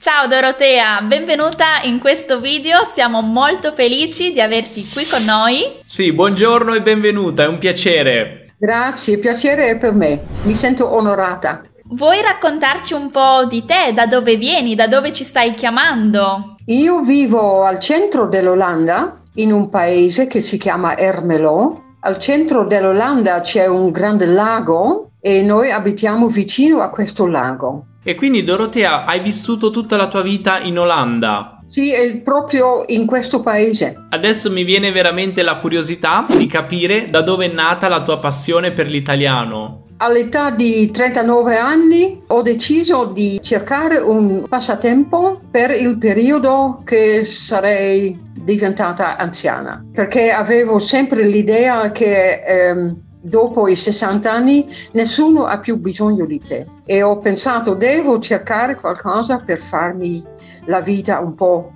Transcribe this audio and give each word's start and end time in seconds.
Ciao 0.00 0.26
Dorotea, 0.26 1.02
benvenuta 1.02 1.82
in 1.82 2.00
questo 2.00 2.40
video, 2.40 2.86
siamo 2.86 3.20
molto 3.20 3.72
felici 3.72 4.32
di 4.32 4.40
averti 4.40 4.88
qui 4.88 5.04
con 5.04 5.22
noi. 5.24 5.82
Sì, 5.84 6.14
buongiorno 6.14 6.72
e 6.72 6.80
benvenuta, 6.80 7.42
è 7.42 7.46
un 7.46 7.58
piacere. 7.58 8.54
Grazie, 8.56 9.18
piacere 9.18 9.68
è 9.68 9.76
per 9.76 9.92
me, 9.92 10.22
mi 10.44 10.54
sento 10.54 10.90
onorata. 10.90 11.60
Vuoi 11.90 12.22
raccontarci 12.22 12.94
un 12.94 13.10
po' 13.10 13.44
di 13.44 13.66
te, 13.66 13.92
da 13.92 14.06
dove 14.06 14.36
vieni, 14.36 14.74
da 14.74 14.86
dove 14.86 15.12
ci 15.12 15.22
stai 15.22 15.50
chiamando? 15.50 16.54
Io 16.64 17.02
vivo 17.02 17.64
al 17.64 17.78
centro 17.78 18.26
dell'Olanda, 18.26 19.20
in 19.34 19.52
un 19.52 19.68
paese 19.68 20.26
che 20.26 20.40
si 20.40 20.56
chiama 20.56 20.96
Ermelo. 20.96 21.96
Al 22.00 22.18
centro 22.18 22.64
dell'Olanda 22.64 23.42
c'è 23.42 23.66
un 23.66 23.90
grande 23.90 24.24
lago 24.24 25.10
e 25.20 25.42
noi 25.42 25.70
abitiamo 25.70 26.28
vicino 26.28 26.80
a 26.80 26.88
questo 26.88 27.26
lago. 27.26 27.84
E 28.02 28.14
quindi 28.14 28.42
Dorotea, 28.44 29.04
hai 29.04 29.20
vissuto 29.20 29.68
tutta 29.70 29.96
la 29.96 30.08
tua 30.08 30.22
vita 30.22 30.58
in 30.58 30.78
Olanda? 30.78 31.60
Sì, 31.68 31.92
è 31.92 32.16
proprio 32.22 32.84
in 32.86 33.06
questo 33.06 33.40
paese. 33.42 34.06
Adesso 34.08 34.50
mi 34.50 34.64
viene 34.64 34.90
veramente 34.90 35.42
la 35.42 35.58
curiosità 35.58 36.26
di 36.28 36.46
capire 36.46 37.10
da 37.10 37.20
dove 37.20 37.46
è 37.46 37.52
nata 37.52 37.88
la 37.88 38.02
tua 38.02 38.18
passione 38.18 38.72
per 38.72 38.88
l'italiano. 38.88 39.84
All'età 39.98 40.50
di 40.50 40.90
39 40.90 41.58
anni 41.58 42.22
ho 42.28 42.40
deciso 42.40 43.04
di 43.04 43.38
cercare 43.42 43.98
un 43.98 44.46
passatempo 44.48 45.42
per 45.50 45.70
il 45.72 45.98
periodo 45.98 46.82
che 46.86 47.22
sarei 47.24 48.18
diventata 48.32 49.18
anziana, 49.18 49.84
perché 49.92 50.30
avevo 50.30 50.78
sempre 50.78 51.26
l'idea 51.26 51.92
che 51.92 52.42
ehm, 52.42 53.09
dopo 53.20 53.68
i 53.68 53.76
60 53.76 54.32
anni 54.32 54.66
nessuno 54.92 55.44
ha 55.44 55.58
più 55.58 55.78
bisogno 55.78 56.24
di 56.24 56.40
te 56.40 56.66
e 56.84 57.02
ho 57.02 57.18
pensato 57.18 57.74
devo 57.74 58.18
cercare 58.18 58.76
qualcosa 58.76 59.38
per 59.38 59.58
farmi 59.58 60.24
la 60.64 60.80
vita 60.80 61.20
un 61.20 61.34
po' 61.34 61.72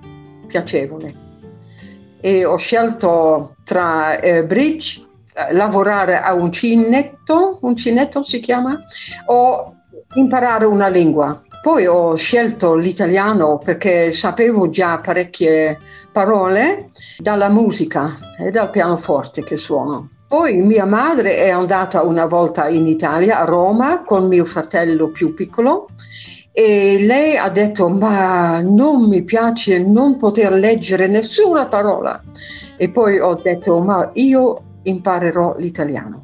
piacevole 0.47 1.23
e 2.25 2.43
ho 2.43 2.57
scelto 2.57 3.57
tra 3.63 4.19
eh, 4.19 4.43
bridge, 4.45 5.05
eh, 5.31 5.53
lavorare 5.53 6.19
a 6.19 6.33
un 6.33 6.51
cinetto, 6.51 7.59
un 7.61 7.75
cinetto 7.75 8.23
si 8.23 8.39
chiama, 8.39 8.83
o 9.27 9.75
imparare 10.15 10.65
una 10.65 10.87
lingua. 10.87 11.39
Poi 11.61 11.85
ho 11.85 12.15
scelto 12.15 12.73
l'italiano 12.73 13.59
perché 13.59 14.11
sapevo 14.11 14.69
già 14.71 14.97
parecchie 14.97 15.77
parole 16.11 16.89
dalla 17.19 17.49
musica 17.49 18.17
e 18.39 18.49
dal 18.49 18.71
pianoforte 18.71 19.43
che 19.43 19.57
suono. 19.57 20.09
Poi 20.27 20.55
mia 20.55 20.85
madre 20.85 21.37
è 21.37 21.49
andata 21.49 22.01
una 22.03 22.25
volta 22.25 22.67
in 22.67 22.87
Italia, 22.87 23.39
a 23.39 23.45
Roma, 23.45 24.03
con 24.03 24.27
mio 24.27 24.45
fratello 24.45 25.09
più 25.09 25.33
piccolo 25.33 25.87
e 26.57 26.97
lei 26.99 27.35
ha 27.35 27.49
detto 27.49 27.89
ma 27.89 28.61
non 28.61 29.09
mi 29.09 29.23
piace 29.23 29.77
non 29.79 30.15
poter 30.15 30.53
leggere 30.53 31.05
nessuna 31.05 31.67
parola. 31.67 32.21
E 32.77 32.89
poi 32.89 33.19
ho 33.19 33.35
detto 33.35 33.79
ma 33.79 34.09
io 34.13 34.61
imparerò 34.83 35.55
l'italiano. 35.57 36.23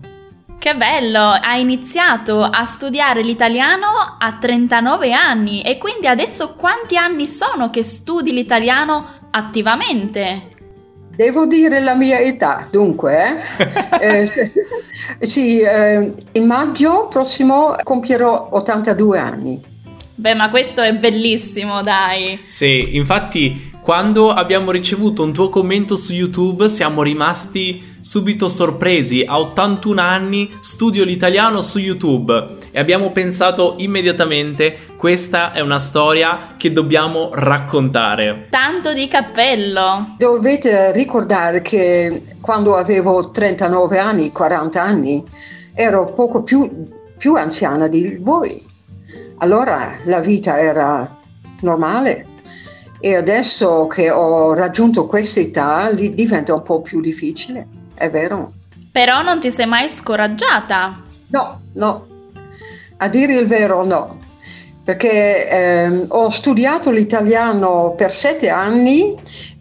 Che 0.58 0.76
bello! 0.76 1.20
Hai 1.20 1.60
iniziato 1.60 2.44
a 2.44 2.64
studiare 2.66 3.24
l'italiano 3.24 3.88
a 4.18 4.38
39 4.40 5.12
anni 5.12 5.62
e 5.64 5.78
quindi 5.78 6.08
adesso 6.08 6.56
quanti 6.56 6.96
anni 6.96 7.28
sono 7.28 7.70
che 7.70 7.84
studi 7.84 8.32
l'italiano 8.32 9.06
attivamente? 9.32 10.51
Devo 11.16 11.46
dire 11.46 11.80
la 11.82 11.94
mia 11.94 12.20
età, 12.20 12.68
dunque, 12.72 13.38
eh? 14.00 14.00
eh, 14.24 14.30
sì, 15.26 15.60
eh, 15.60 16.14
in 16.32 16.46
maggio 16.46 17.08
prossimo 17.10 17.76
compierò 17.84 18.50
82 18.52 19.20
anni. 19.20 19.62
Beh, 20.16 20.34
ma 20.34 20.50
questo 20.50 20.82
è 20.82 20.94
bellissimo, 20.96 21.82
dai. 21.82 22.40
Sì, 22.46 22.96
infatti 22.96 23.72
quando 23.82 24.32
abbiamo 24.32 24.72
ricevuto 24.72 25.24
un 25.24 25.34
tuo 25.34 25.50
commento 25.50 25.96
su 25.96 26.14
YouTube 26.14 26.70
siamo 26.70 27.02
rimasti 27.02 27.91
subito 28.02 28.48
sorpresi. 28.48 29.24
A 29.26 29.40
81 29.40 30.02
anni 30.02 30.52
studio 30.60 31.04
l'italiano 31.04 31.62
su 31.62 31.80
YouTube 31.80 32.58
e 32.72 32.80
abbiamo 32.80 33.12
pensato 33.12 33.76
immediatamente 33.78 34.78
questa 34.98 35.52
è 35.52 35.62
una 35.62 35.78
storia 35.78 36.56
che 36.58 36.72
dobbiamo 36.72 37.30
raccontare. 37.34 38.48
Tanto 38.50 38.94
di 38.94 39.08
cappello. 39.08 40.16
Dovete 40.18 40.92
ricordare 40.92 41.62
che 41.62 42.36
quando 42.42 42.76
avevo 42.76 43.32
39 43.32 43.98
anni, 43.98 44.32
40 44.32 44.82
anni, 44.82 45.24
ero 45.74 46.14
poco 46.14 46.44
più, 46.44 46.88
più 47.18 47.36
anziana 47.36 47.88
di 47.88 48.18
voi. 48.20 48.64
Allora 49.38 49.94
la 50.06 50.20
vita 50.20 50.60
era 50.60 51.18
normale 51.62 52.28
e 53.00 53.16
adesso 53.16 53.88
che 53.88 54.12
ho 54.12 54.54
raggiunto 54.54 55.08
questa 55.08 55.40
età 55.40 55.92
diventa 55.92 56.54
un 56.54 56.62
po' 56.62 56.82
più 56.82 57.02
difficile, 57.02 57.68
è 58.02 58.10
vero. 58.10 58.54
Però 58.92 59.22
non 59.22 59.40
ti 59.40 59.52
sei 59.52 59.68
mai 59.68 59.90
scoraggiata? 59.90 61.02
No, 61.28 61.62
no, 61.74 62.08
a 62.98 63.08
dire 63.08 63.38
il 63.38 63.48
vero 63.48 63.86
no, 63.86 64.20
perché 64.84 65.50
eh, 65.50 66.06
ho 66.10 66.30
studiato 66.30 66.92
l'italiano 66.92 67.94
per 67.96 68.12
sette 68.12 68.50
anni 68.50 69.16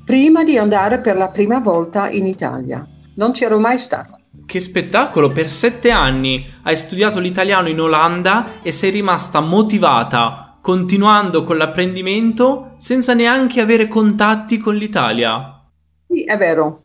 prima 0.04 0.42
di 0.42 0.58
andare 0.58 1.00
per 1.00 1.16
la 1.16 1.28
prima 1.28 1.60
volta 1.60 2.08
in 2.08 2.26
Italia. 2.26 2.84
Non 3.16 3.32
c'ero 3.32 3.58
mai 3.58 3.78
stata. 3.78 4.18
Che 4.46 4.60
spettacolo! 4.60 5.30
Per 5.30 5.48
sette 5.48 5.90
anni 5.90 6.44
hai 6.62 6.76
studiato 6.76 7.20
l'italiano 7.20 7.68
in 7.68 7.80
Olanda 7.80 8.60
e 8.62 8.72
sei 8.72 8.90
rimasta 8.90 9.40
motivata 9.40 10.50
continuando 10.60 11.42
con 11.42 11.56
l'apprendimento 11.56 12.72
senza 12.76 13.14
neanche 13.14 13.60
avere 13.60 13.88
contatti 13.88 14.58
con 14.58 14.74
l'Italia. 14.74 15.62
Sì, 16.06 16.24
è 16.24 16.36
vero. 16.36 16.84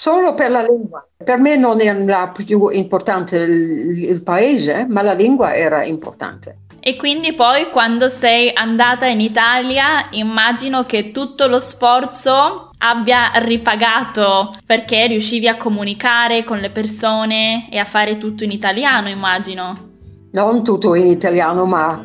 Solo 0.00 0.32
per 0.32 0.50
la 0.50 0.62
lingua. 0.62 1.06
Per 1.22 1.36
me 1.36 1.56
non 1.56 1.78
era 1.78 2.28
più 2.28 2.70
importante 2.70 3.36
il, 3.36 4.02
il 4.02 4.22
paese, 4.22 4.86
ma 4.88 5.02
la 5.02 5.12
lingua 5.12 5.54
era 5.54 5.84
importante. 5.84 6.60
E 6.80 6.96
quindi 6.96 7.34
poi 7.34 7.68
quando 7.68 8.08
sei 8.08 8.50
andata 8.54 9.04
in 9.04 9.20
Italia 9.20 10.06
immagino 10.12 10.84
che 10.84 11.10
tutto 11.10 11.48
lo 11.48 11.58
sforzo 11.58 12.70
abbia 12.78 13.30
ripagato 13.34 14.54
perché 14.64 15.06
riuscivi 15.06 15.48
a 15.48 15.58
comunicare 15.58 16.44
con 16.44 16.60
le 16.60 16.70
persone 16.70 17.68
e 17.70 17.76
a 17.76 17.84
fare 17.84 18.16
tutto 18.16 18.42
in 18.42 18.52
italiano, 18.52 19.10
immagino. 19.10 19.90
Non 20.30 20.64
tutto 20.64 20.94
in 20.94 21.08
italiano, 21.08 21.66
ma 21.66 22.02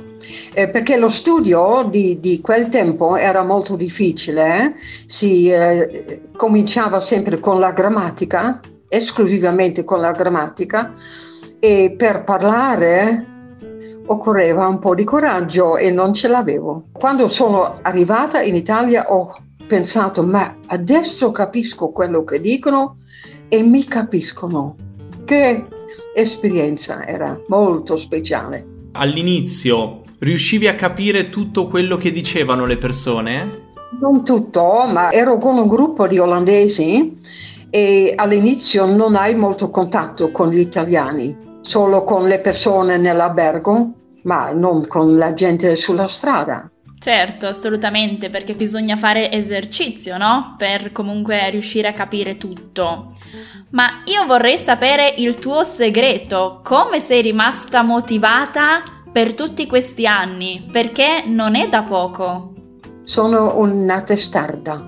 eh, 0.53 0.69
perché 0.69 0.97
lo 0.97 1.09
studio 1.09 1.88
di, 1.90 2.19
di, 2.19 2.41
quel 2.41 2.69
tempo 2.69 3.16
era 3.16 3.44
molto 3.44 3.75
difficile, 3.75 4.58
eh? 4.58 4.74
si 5.06 5.50
eh, 5.50 6.22
cominciava 6.36 7.00
sempre 7.00 7.40
con 7.40 7.59
la 7.59 7.72
grammatica, 7.72 8.59
esclusivamente 8.88 9.84
con 9.84 10.00
la 10.00 10.12
grammatica, 10.12 10.94
e 11.59 11.96
per 11.97 12.24
parlare 12.24 13.34
occorreva 14.08 14.68
un 14.68 14.80
po' 14.80 14.94
di 14.94 15.03
coraggio 15.03 15.78
e 15.78 15.90
non 15.91 16.13
ce 16.13 16.28
l'avevo. 16.28 16.86
Quando 16.92 17.28
sono 17.28 17.80
arrivata 17.81 18.42
in 18.42 18.56
Italia 18.56 19.12
ho 19.12 19.36
pensato, 19.68 20.24
ma 20.24 20.57
adesso 20.68 21.31
capisco 21.31 21.90
quello 21.90 22.24
che 22.24 22.40
dicono 22.40 22.97
e 23.47 23.63
mi 23.63 23.84
capiscono. 23.86 24.75
Che 25.25 25.66
esperienza 26.13 27.06
era 27.06 27.40
molto 27.47 27.97
speciale. 27.97 28.74
All'inizio 28.94 30.02
riuscivi 30.20 30.68
a 30.68 30.76
capire 30.76 31.30
tutto 31.30 31.68
quello 31.68 31.98
che 31.98 32.12
dicevano 32.12 32.66
le 32.66 32.78
persone? 32.78 33.64
Non 34.00 34.24
tutto, 34.24 34.86
ma 34.88 35.12
ero 35.12 35.38
con 35.38 35.58
un 35.58 35.68
gruppo 35.68 36.08
di 36.08 36.18
olandesi 36.20 37.20
e 37.70 38.14
all'inizio 38.16 38.86
non 38.86 39.16
hai 39.16 39.36
molto 39.36 39.70
contatto 39.70 40.31
con 40.31 40.50
gli 40.50 40.59
italiani, 40.59 41.59
solo 41.62 42.04
con 42.04 42.28
le 42.28 42.40
persone 42.40 42.98
nell'albergo, 42.98 43.92
ma 44.24 44.52
non 44.52 44.88
con 44.88 45.18
la 45.18 45.34
gente 45.34 45.75
sulla 45.75 46.08
strada. 46.08 46.70
Certo, 46.98 47.46
assolutamente, 47.46 48.30
perché 48.30 48.56
bisogna 48.56 48.95
fare 48.95 49.31
esercizio, 49.31 50.18
no? 50.18 50.56
Per 50.57 50.92
comunque 50.92 51.50
riuscire 51.51 51.89
a 51.89 51.94
capire 51.94 52.38
tutto. 52.38 53.12
Ma 53.72 54.01
io 54.06 54.25
vorrei 54.25 54.57
sapere 54.57 55.13
il 55.18 55.38
tuo 55.38 55.63
segreto, 55.63 56.62
come 56.63 57.00
sei 57.00 57.22
rimasta 57.22 57.84
motivata 57.84 58.94
per 59.15 59.33
tutti 59.33 59.65
questi 59.65 60.06
anni, 60.06 60.67
perché 60.69 61.23
non 61.25 61.56
è 61.56 61.69
da 61.69 61.83
poco. 61.83 62.51
Sono 63.03 63.57
una 63.59 64.01
testarda. 64.01 64.88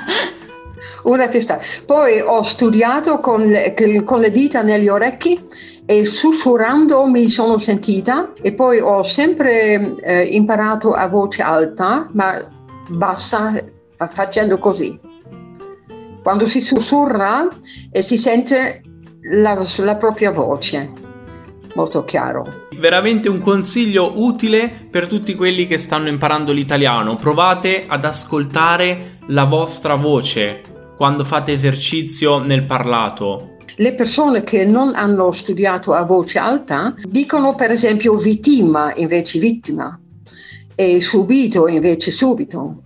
una 1.04 1.28
testarda. 1.28 1.62
Poi 1.84 2.20
ho 2.22 2.40
studiato 2.40 3.20
con 3.20 3.42
le, 3.42 3.74
con 4.04 4.20
le 4.20 4.30
dita 4.30 4.62
negli 4.62 4.88
orecchi 4.88 5.38
e 5.84 6.06
sussurrando 6.06 7.04
mi 7.04 7.28
sono 7.28 7.58
sentita 7.58 8.32
e 8.40 8.54
poi 8.54 8.80
ho 8.80 9.02
sempre 9.02 9.96
eh, 10.00 10.22
imparato 10.22 10.94
a 10.94 11.06
voce 11.08 11.42
alta, 11.42 12.08
ma 12.14 12.48
bassa, 12.88 13.62
facendo 14.08 14.56
così. 14.58 14.98
Quando 16.22 16.46
si 16.46 16.62
sussurra 16.62 17.46
e 17.90 18.00
si 18.00 18.16
sente 18.16 18.80
la, 19.20 19.62
la 19.80 19.96
propria 19.96 20.30
voce 20.30 20.90
molto 21.74 22.04
chiaro. 22.04 22.67
Veramente 22.78 23.28
un 23.28 23.40
consiglio 23.40 24.12
utile 24.16 24.88
per 24.90 25.06
tutti 25.06 25.34
quelli 25.34 25.66
che 25.66 25.78
stanno 25.78 26.08
imparando 26.08 26.52
l'italiano. 26.52 27.16
Provate 27.16 27.84
ad 27.86 28.04
ascoltare 28.04 29.18
la 29.28 29.44
vostra 29.44 29.94
voce 29.94 30.62
quando 30.96 31.24
fate 31.24 31.52
esercizio 31.52 32.38
nel 32.38 32.64
parlato. 32.64 33.56
Le 33.76 33.94
persone 33.94 34.42
che 34.42 34.64
non 34.64 34.94
hanno 34.94 35.30
studiato 35.30 35.94
a 35.94 36.02
voce 36.02 36.38
alta 36.38 36.94
dicono 37.08 37.54
per 37.54 37.70
esempio 37.70 38.16
vittima 38.16 38.92
invece 38.96 39.38
vittima 39.38 40.00
e 40.74 41.00
subito 41.00 41.68
invece 41.68 42.10
subito. 42.10 42.82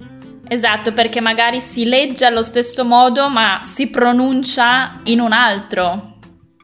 Esatto, 0.48 0.92
perché 0.92 1.22
magari 1.22 1.60
si 1.60 1.86
legge 1.86 2.26
allo 2.26 2.42
stesso 2.42 2.84
modo 2.84 3.30
ma 3.30 3.60
si 3.62 3.88
pronuncia 3.88 5.00
in 5.04 5.20
un 5.20 5.32
altro. 5.32 6.18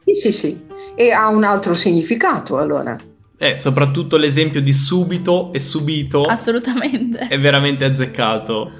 Sì, 0.05 0.13
sì, 0.13 0.31
sì, 0.31 0.61
e 0.93 1.11
ha 1.11 1.27
un 1.29 1.43
altro 1.43 1.73
significato 1.73 2.57
allora. 2.57 2.95
Eh, 3.41 3.55
soprattutto 3.55 4.17
l'esempio 4.17 4.61
di 4.61 4.73
subito 4.73 5.53
e 5.53 5.59
subito. 5.59 6.25
Assolutamente. 6.25 7.19
È 7.19 7.39
veramente 7.39 7.85
azzeccato. 7.85 8.71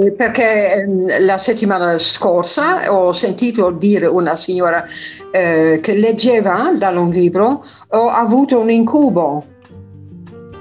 Eh, 0.00 0.10
perché 0.10 0.72
ehm, 0.72 1.24
la 1.24 1.38
settimana 1.38 1.96
scorsa 1.98 2.92
ho 2.92 3.12
sentito 3.12 3.70
dire 3.70 4.06
una 4.06 4.34
signora 4.34 4.84
eh, 5.30 5.78
che 5.80 5.94
leggeva 5.94 6.74
da 6.76 6.90
un 6.90 7.10
libro, 7.10 7.64
ho 7.90 8.08
avuto 8.08 8.58
un 8.58 8.70
incubo 8.70 9.44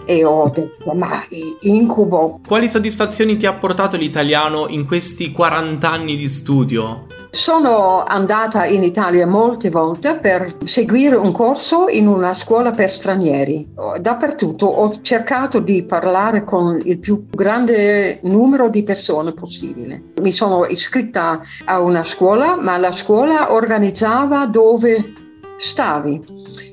e 0.06 0.24
ho 0.24 0.52
detto 0.54 0.94
ma 0.94 1.26
incubo. 1.62 2.42
Quali 2.48 2.70
soddisfazioni 2.70 3.38
ti 3.38 3.48
ha 3.48 3.54
portato 3.54 3.98
l'italiano 3.98 4.68
in 4.70 4.86
questi 4.86 5.32
40 5.32 5.90
anni 5.90 6.16
di 6.16 6.28
studio? 6.28 7.07
Sono 7.30 8.04
andata 8.04 8.66
in 8.66 8.84
Italia 8.84 9.28
molte 9.28 9.70
volte 9.70 10.18
per 10.20 10.56
seguire 10.64 11.16
un 11.16 11.32
corso 11.32 11.88
in 11.90 12.08
una 12.08 12.34
scuola 12.34 12.72
per 12.72 12.92
stranieri. 12.92 13.68
Dappertutto 14.00 14.66
ho 14.66 15.02
cercato 15.02 15.60
di 15.60 15.84
parlare 15.84 16.44
con 16.44 16.82
il 16.84 17.00
più 17.00 17.28
grande 17.30 18.20
numero 18.24 18.70
di 18.70 18.84
persone 18.84 19.34
possibile. 19.34 20.14
Mi 20.22 20.32
sono 20.32 20.66
iscritta 20.66 21.42
a 21.66 21.82
una 21.82 22.04
scuola, 22.04 22.56
ma 22.56 22.78
la 22.78 22.92
scuola 22.92 23.54
organizzava 23.54 24.46
dove 24.48 25.14
stavi 25.58 26.24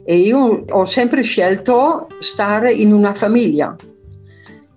e 0.05 0.17
io 0.17 0.65
ho 0.69 0.85
sempre 0.85 1.23
scelto 1.23 2.09
stare 2.21 2.73
in 2.73 2.93
una 2.93 3.15
famiglia, 3.15 3.75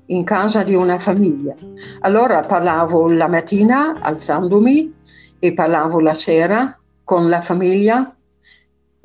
in 0.08 0.24
casa 0.24 0.64
di 0.64 0.74
una 0.74 0.98
famiglia. 0.98 1.56
Allora 2.02 2.44
parlavo 2.44 3.12
la 3.12 3.28
mattina 3.28 3.98
alzandomi 4.02 4.96
e 5.40 5.54
parlavo 5.54 6.00
la 6.00 6.14
sera 6.14 6.78
con 7.04 7.30
la 7.30 7.42
famiglia 7.42 8.16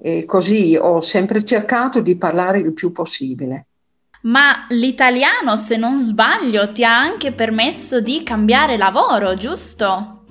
e 0.01 0.25
così 0.25 0.77
ho 0.77 1.01
sempre 1.01 1.45
cercato 1.45 2.01
di 2.01 2.17
parlare 2.17 2.59
il 2.59 2.73
più 2.73 2.93
possibile. 2.93 3.67
Ma 4.23 4.67
l'italiano, 4.69 5.57
se 5.57 5.77
non 5.77 5.99
sbaglio, 6.01 6.73
ti 6.73 6.85
ha 6.85 6.97
anche 6.97 7.33
permesso 7.33 8.01
di 8.01 8.23
cambiare 8.23 8.77
lavoro, 8.77 9.35
giusto? 9.35 10.25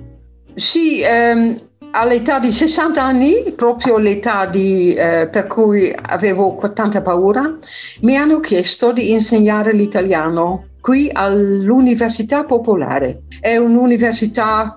Sì, 0.53 1.01
ehm, 1.01 1.69
All'età 1.93 2.39
di 2.39 2.53
60 2.53 3.03
anni, 3.03 3.53
proprio 3.53 3.97
l'età 3.97 4.45
di, 4.45 4.93
eh, 4.93 5.27
per 5.29 5.47
cui 5.47 5.93
avevo 5.93 6.57
tanta 6.73 7.01
paura, 7.01 7.57
mi 8.03 8.15
hanno 8.15 8.39
chiesto 8.39 8.93
di 8.93 9.11
insegnare 9.11 9.73
l'italiano 9.73 10.67
qui 10.79 11.09
all'Università 11.11 12.45
Popolare. 12.45 13.23
È 13.41 13.57
un'università, 13.57 14.73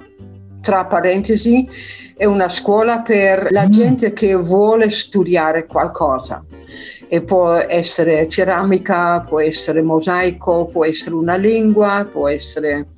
tra 0.64 0.86
parentesi, 0.86 1.68
è 2.16 2.24
una 2.24 2.48
scuola 2.48 3.02
per 3.02 3.48
la 3.50 3.66
mm. 3.66 3.70
gente 3.70 4.12
che 4.14 4.34
vuole 4.34 4.88
studiare 4.88 5.66
qualcosa. 5.66 6.44
E 7.06 7.22
può 7.22 7.52
essere 7.52 8.28
ceramica, 8.28 9.20
può 9.20 9.38
essere 9.38 9.82
mosaico, 9.82 10.66
può 10.72 10.86
essere 10.86 11.14
una 11.14 11.36
lingua, 11.36 12.08
può 12.10 12.28
essere 12.28 12.88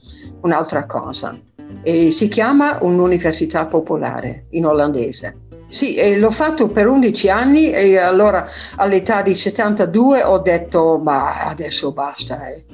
un'altra 0.43 0.87
cosa 0.87 1.39
e 1.83 2.11
si 2.11 2.29
chiama 2.29 2.79
un'università 2.81 3.67
popolare 3.67 4.47
in 4.51 4.67
olandese. 4.67 5.41
Sì, 5.69 6.17
l'ho 6.17 6.31
fatto 6.31 6.69
per 6.71 6.87
11 6.87 7.29
anni 7.29 7.73
e 7.73 7.99
allora 7.99 8.47
all'età 8.77 9.23
di 9.23 9.35
72 9.35 10.23
ho 10.23 10.39
detto 10.39 10.99
ma 10.99 11.45
adesso 11.47 11.93
basta. 11.93 12.49
Eh. 12.49 12.65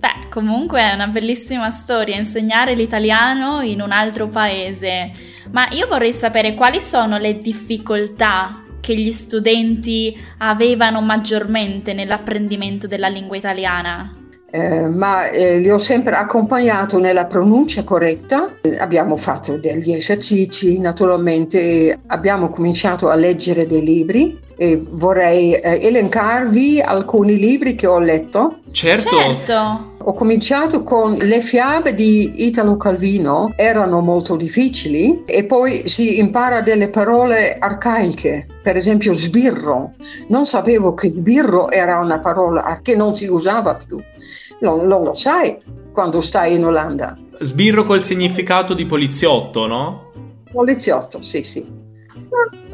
Beh, 0.00 0.30
comunque 0.30 0.80
è 0.80 0.94
una 0.94 1.08
bellissima 1.08 1.70
storia 1.70 2.16
insegnare 2.16 2.72
l'italiano 2.72 3.60
in 3.60 3.82
un 3.82 3.90
altro 3.92 4.28
paese, 4.28 5.12
ma 5.50 5.68
io 5.72 5.86
vorrei 5.88 6.14
sapere 6.14 6.54
quali 6.54 6.80
sono 6.80 7.18
le 7.18 7.36
difficoltà 7.36 8.64
che 8.80 8.94
gli 8.94 9.12
studenti 9.12 10.18
avevano 10.38 11.02
maggiormente 11.02 11.92
nell'apprendimento 11.92 12.86
della 12.86 13.08
lingua 13.08 13.36
italiana. 13.36 14.14
Eh, 14.50 14.86
ma 14.88 15.28
eh, 15.28 15.58
li 15.58 15.70
ho 15.70 15.76
sempre 15.76 16.14
accompagnato 16.16 16.98
nella 16.98 17.26
pronuncia 17.26 17.84
corretta. 17.84 18.48
abbiamo 18.78 19.18
fatto 19.18 19.58
degli 19.58 19.92
esercizi, 19.92 20.78
naturalmente 20.78 22.00
abbiamo 22.06 22.48
cominciato 22.48 23.10
a 23.10 23.16
leggere 23.16 23.66
dei 23.66 23.84
libri 23.84 24.40
e 24.56 24.82
vorrei 24.82 25.52
eh, 25.52 25.78
elencarvi 25.82 26.80
alcuni 26.80 27.36
libri 27.36 27.74
che 27.74 27.86
ho 27.86 27.98
letto. 27.98 28.60
Certo. 28.72 29.16
certo. 29.16 29.89
Ho 30.02 30.14
cominciato 30.14 30.82
con 30.82 31.14
le 31.14 31.40
fiabe 31.40 31.94
di 31.94 32.46
Italo 32.46 32.76
Calvino, 32.76 33.52
erano 33.56 34.00
molto 34.00 34.36
difficili 34.36 35.24
e 35.26 35.44
poi 35.44 35.86
si 35.88 36.18
impara 36.18 36.62
delle 36.62 36.88
parole 36.88 37.58
arcaiche, 37.58 38.46
per 38.62 38.76
esempio 38.76 39.12
sbirro. 39.12 39.92
Non 40.28 40.46
sapevo 40.46 40.94
che 40.94 41.10
sbirro 41.10 41.70
era 41.70 41.98
una 41.98 42.18
parola 42.20 42.80
che 42.82 42.96
non 42.96 43.14
si 43.14 43.26
usava 43.26 43.74
più 43.74 43.98
non, 44.60 44.86
non 44.86 45.04
lo 45.04 45.14
sai 45.14 45.58
quando 45.92 46.20
stai 46.20 46.54
in 46.54 46.64
Olanda. 46.64 47.18
Sbirro 47.40 47.84
col 47.84 48.02
significato 48.02 48.74
di 48.74 48.86
poliziotto, 48.86 49.66
no? 49.66 50.12
Poliziotto, 50.52 51.22
sì, 51.22 51.42
sì. 51.42 51.79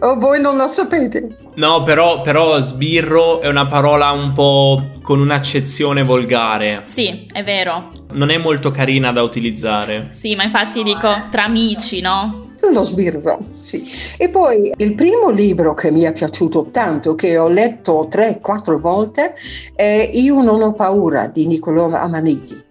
O 0.00 0.18
voi 0.18 0.40
non 0.40 0.56
lo 0.56 0.66
sapete? 0.68 1.36
No, 1.54 1.82
però, 1.82 2.20
però, 2.20 2.60
sbirro 2.60 3.40
è 3.40 3.48
una 3.48 3.66
parola 3.66 4.10
un 4.10 4.32
po' 4.32 4.82
con 5.00 5.20
un'accezione 5.20 6.02
volgare. 6.02 6.80
Sì, 6.84 7.26
è 7.32 7.42
vero. 7.42 7.92
Non 8.12 8.28
è 8.28 8.36
molto 8.36 8.70
carina 8.70 9.10
da 9.10 9.22
utilizzare. 9.22 10.08
Sì, 10.10 10.34
ma 10.34 10.44
infatti 10.44 10.82
dico 10.82 11.08
tra 11.30 11.44
amici, 11.44 12.00
no? 12.00 12.44
Lo 12.72 12.82
sbirro, 12.82 13.38
sì. 13.50 13.84
E 14.16 14.28
poi 14.28 14.72
il 14.76 14.94
primo 14.94 15.30
libro 15.30 15.74
che 15.74 15.90
mi 15.90 16.02
è 16.02 16.12
piaciuto 16.12 16.68
tanto, 16.70 17.14
che 17.14 17.38
ho 17.38 17.48
letto 17.48 18.06
tre, 18.10 18.38
quattro 18.40 18.78
volte, 18.78 19.34
è 19.74 20.10
Io 20.12 20.42
non 20.42 20.60
ho 20.60 20.72
paura 20.72 21.30
di 21.32 21.46
Niccolò 21.46 21.88
Amaniti. 21.88 22.64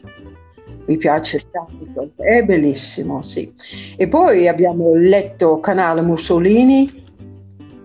Mi 0.85 0.97
piace 0.97 1.45
tanto, 1.51 2.11
è 2.17 2.43
bellissimo, 2.43 3.21
sì. 3.21 3.51
E 3.97 4.07
poi 4.07 4.47
abbiamo 4.47 4.93
letto 4.93 5.59
Canale 5.59 6.01
Mussolini, 6.01 7.03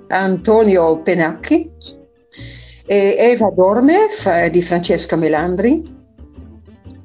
Antonio 0.08 0.98
Penacchi, 0.98 1.70
Eva 2.84 3.50
Dorme 3.54 4.08
di 4.50 4.62
Francesca 4.62 5.16
Melandri, 5.16 5.98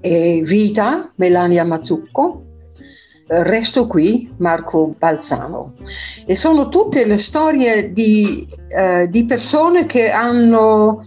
e 0.06 0.42
Vita, 0.44 1.12
Melania 1.16 1.64
Mazzucco, 1.64 2.44
Resto 3.28 3.88
qui, 3.88 4.32
Marco 4.38 4.92
Balzano. 5.00 5.74
E 6.28 6.36
sono 6.36 6.70
tutte 6.70 7.06
le 7.06 7.18
storie 7.18 7.92
di, 7.92 8.48
eh, 8.68 9.08
di 9.10 9.26
persone 9.26 9.88
che 9.88 10.12
hanno 10.12 11.02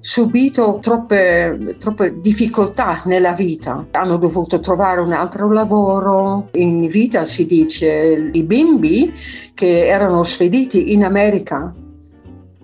subito 0.00 0.78
troppe, 0.80 1.76
troppe, 1.78 2.20
difficoltà 2.20 3.02
nella 3.04 3.32
vita, 3.32 3.86
hanno 3.92 4.16
dovuto 4.16 4.58
trovare 4.60 5.00
un 5.00 5.12
altro 5.12 5.52
lavoro. 5.52 6.48
In 6.52 6.88
vita 6.88 7.24
si 7.24 7.46
dice 7.46 8.30
i 8.32 8.42
bimbi 8.42 9.12
che 9.54 9.86
erano 9.86 10.24
spediti 10.24 10.92
in 10.92 11.04
America 11.04 11.72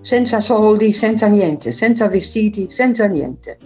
senza 0.00 0.40
soldi, 0.40 0.92
senza 0.92 1.26
niente, 1.26 1.72
senza 1.72 2.08
vestiti, 2.08 2.68
senza 2.68 3.06
niente. 3.06 3.58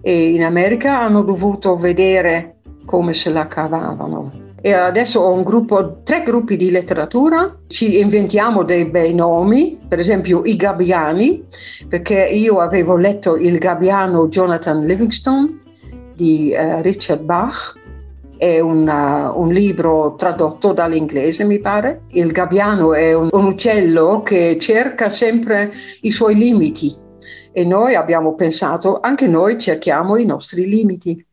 E 0.00 0.30
in 0.30 0.44
America 0.44 1.00
hanno 1.00 1.22
dovuto 1.22 1.76
vedere 1.76 2.56
come 2.84 3.14
se 3.14 3.30
la 3.30 3.46
cavavano. 3.46 4.47
E 4.60 4.72
adesso 4.72 5.20
ho 5.20 5.32
un 5.32 5.44
gruppo, 5.44 6.00
tre 6.02 6.22
gruppi 6.22 6.56
di 6.56 6.70
letteratura, 6.70 7.60
ci 7.68 8.00
inventiamo 8.00 8.64
dei 8.64 8.86
bei 8.86 9.14
nomi, 9.14 9.78
per 9.86 10.00
esempio 10.00 10.44
i 10.44 10.56
Gabbiani, 10.56 11.44
perché 11.88 12.26
io 12.26 12.58
avevo 12.58 12.96
letto 12.96 13.36
il 13.36 13.58
Gabbiano 13.58 14.26
Jonathan 14.26 14.84
Livingstone 14.84 15.60
di 16.14 16.52
uh, 16.56 16.80
Richard 16.80 17.22
Bach, 17.22 17.74
è 18.38 18.60
una, 18.60 19.32
un 19.32 19.52
libro 19.52 20.14
tradotto 20.16 20.72
dall'inglese, 20.72 21.44
mi 21.44 21.58
pare. 21.58 22.02
Il 22.10 22.30
gabbiano 22.30 22.94
è 22.94 23.12
un, 23.12 23.28
un, 23.32 23.44
uccello 23.44 24.22
che 24.22 24.56
cerca 24.60 25.08
sempre 25.08 25.72
i 26.02 26.10
suoi 26.12 26.36
limiti 26.36 26.94
e 27.52 27.64
noi 27.64 27.96
abbiamo 27.96 28.34
pensato, 28.34 29.00
anche 29.00 29.26
noi 29.26 29.58
cerchiamo 29.60 30.16
i 30.16 30.24
nostri 30.24 30.68
limiti 30.68 31.24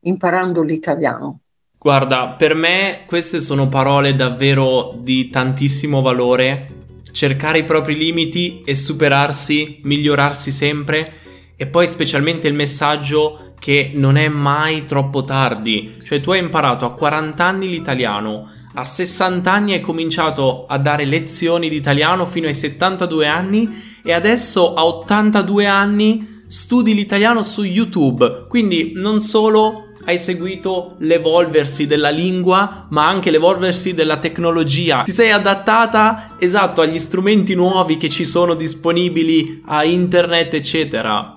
imparando 0.00 0.62
l'italiano. 0.62 1.39
Guarda, 1.82 2.34
per 2.36 2.54
me 2.54 3.04
queste 3.06 3.40
sono 3.40 3.70
parole 3.70 4.14
davvero 4.14 4.94
di 4.98 5.30
tantissimo 5.30 6.02
valore. 6.02 6.68
Cercare 7.10 7.60
i 7.60 7.64
propri 7.64 7.96
limiti 7.96 8.60
e 8.66 8.74
superarsi, 8.74 9.80
migliorarsi 9.84 10.52
sempre. 10.52 11.10
E 11.56 11.66
poi 11.66 11.88
specialmente 11.88 12.48
il 12.48 12.52
messaggio 12.52 13.54
che 13.58 13.92
non 13.94 14.18
è 14.18 14.28
mai 14.28 14.84
troppo 14.84 15.22
tardi, 15.22 15.94
cioè 16.04 16.20
tu 16.20 16.32
hai 16.32 16.40
imparato 16.40 16.84
a 16.84 16.92
40 16.92 17.44
anni 17.44 17.70
l'italiano, 17.70 18.50
a 18.74 18.84
60 18.84 19.50
anni 19.50 19.72
hai 19.72 19.80
cominciato 19.80 20.66
a 20.66 20.76
dare 20.76 21.06
lezioni 21.06 21.70
di 21.70 21.76
italiano 21.76 22.26
fino 22.26 22.46
ai 22.46 22.54
72 22.54 23.26
anni 23.26 24.00
e 24.02 24.12
adesso 24.12 24.74
a 24.74 24.84
82 24.84 25.66
anni 25.66 26.42
studi 26.46 26.94
l'italiano 26.94 27.42
su 27.42 27.62
YouTube, 27.62 28.46
quindi 28.48 28.92
non 28.96 29.20
solo 29.20 29.89
hai 30.10 30.18
seguito 30.18 30.96
l'evolversi 30.98 31.86
della 31.86 32.10
lingua, 32.10 32.86
ma 32.90 33.06
anche 33.06 33.30
l'evolversi 33.30 33.94
della 33.94 34.18
tecnologia. 34.18 35.02
Ti 35.04 35.12
sei 35.12 35.30
adattata, 35.30 36.34
esatto, 36.38 36.80
agli 36.80 36.98
strumenti 36.98 37.54
nuovi 37.54 37.96
che 37.96 38.08
ci 38.08 38.24
sono 38.24 38.54
disponibili 38.54 39.62
a 39.66 39.84
internet, 39.84 40.54
eccetera. 40.54 41.36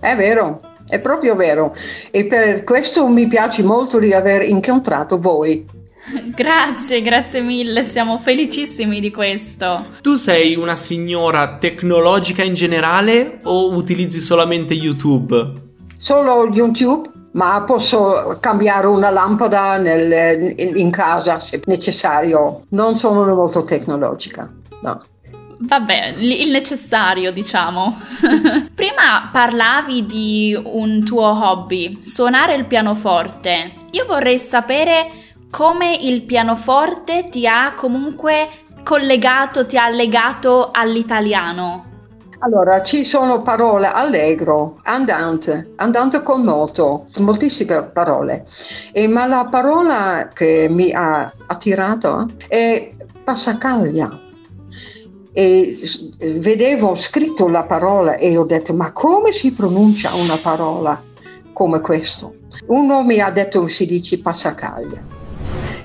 È 0.00 0.14
vero, 0.16 0.60
è 0.86 1.00
proprio 1.00 1.34
vero. 1.34 1.74
E 2.10 2.26
per 2.26 2.62
questo 2.64 3.08
mi 3.08 3.26
piace 3.26 3.62
molto 3.62 3.98
di 3.98 4.12
aver 4.12 4.42
incontrato 4.42 5.18
voi. 5.18 5.64
Grazie, 6.34 7.02
grazie 7.02 7.42
mille, 7.42 7.82
siamo 7.82 8.18
felicissimi 8.18 8.98
di 8.98 9.10
questo. 9.10 9.84
Tu 10.00 10.14
sei 10.14 10.56
una 10.56 10.74
signora 10.74 11.58
tecnologica 11.58 12.42
in 12.42 12.54
generale 12.54 13.40
o 13.42 13.74
utilizzi 13.74 14.20
solamente 14.20 14.72
YouTube? 14.72 15.52
Solo 15.98 16.48
YouTube 16.50 17.16
ma 17.38 17.62
posso 17.62 18.36
cambiare 18.40 18.88
una 18.88 19.10
lampada 19.10 19.78
nel, 19.78 20.54
in 20.58 20.90
casa 20.90 21.38
se 21.38 21.62
necessario. 21.66 22.64
Non 22.70 22.96
sono 22.96 23.32
molto 23.32 23.62
tecnologica, 23.62 24.52
no. 24.82 25.04
Vabbè, 25.60 26.14
il 26.18 26.50
necessario, 26.50 27.30
diciamo. 27.30 28.00
Prima 28.74 29.28
parlavi 29.32 30.04
di 30.04 30.60
un 30.60 31.04
tuo 31.04 31.26
hobby, 31.26 32.00
suonare 32.02 32.54
il 32.54 32.66
pianoforte. 32.66 33.72
Io 33.92 34.04
vorrei 34.04 34.38
sapere 34.38 35.08
come 35.50 35.94
il 35.94 36.22
pianoforte 36.22 37.28
ti 37.30 37.46
ha 37.46 37.72
comunque 37.74 38.48
collegato, 38.82 39.64
ti 39.66 39.76
ha 39.76 39.88
legato 39.88 40.70
all'italiano. 40.72 41.87
Allora, 42.40 42.84
ci 42.84 43.04
sono 43.04 43.42
parole 43.42 43.88
allegro, 43.88 44.78
andante, 44.84 45.72
andante 45.74 46.22
con 46.22 46.44
moto, 46.44 47.06
moltissime 47.18 47.82
parole. 47.92 48.46
E, 48.92 49.08
ma 49.08 49.26
la 49.26 49.48
parola 49.50 50.30
che 50.32 50.68
mi 50.70 50.92
ha 50.92 51.32
attirato 51.46 52.30
è 52.46 52.90
passacaglia. 53.24 54.26
E 55.32 55.80
vedevo 56.38 56.94
scritto 56.94 57.48
la 57.48 57.64
parola 57.64 58.14
e 58.14 58.36
ho 58.36 58.44
detto, 58.44 58.72
ma 58.72 58.92
come 58.92 59.32
si 59.32 59.52
pronuncia 59.52 60.14
una 60.14 60.38
parola 60.40 61.02
come 61.52 61.80
questo? 61.80 62.34
Uno 62.66 63.02
mi 63.02 63.18
ha 63.18 63.30
detto 63.32 63.66
si 63.66 63.84
dice 63.84 64.20
passacaglia. 64.20 65.02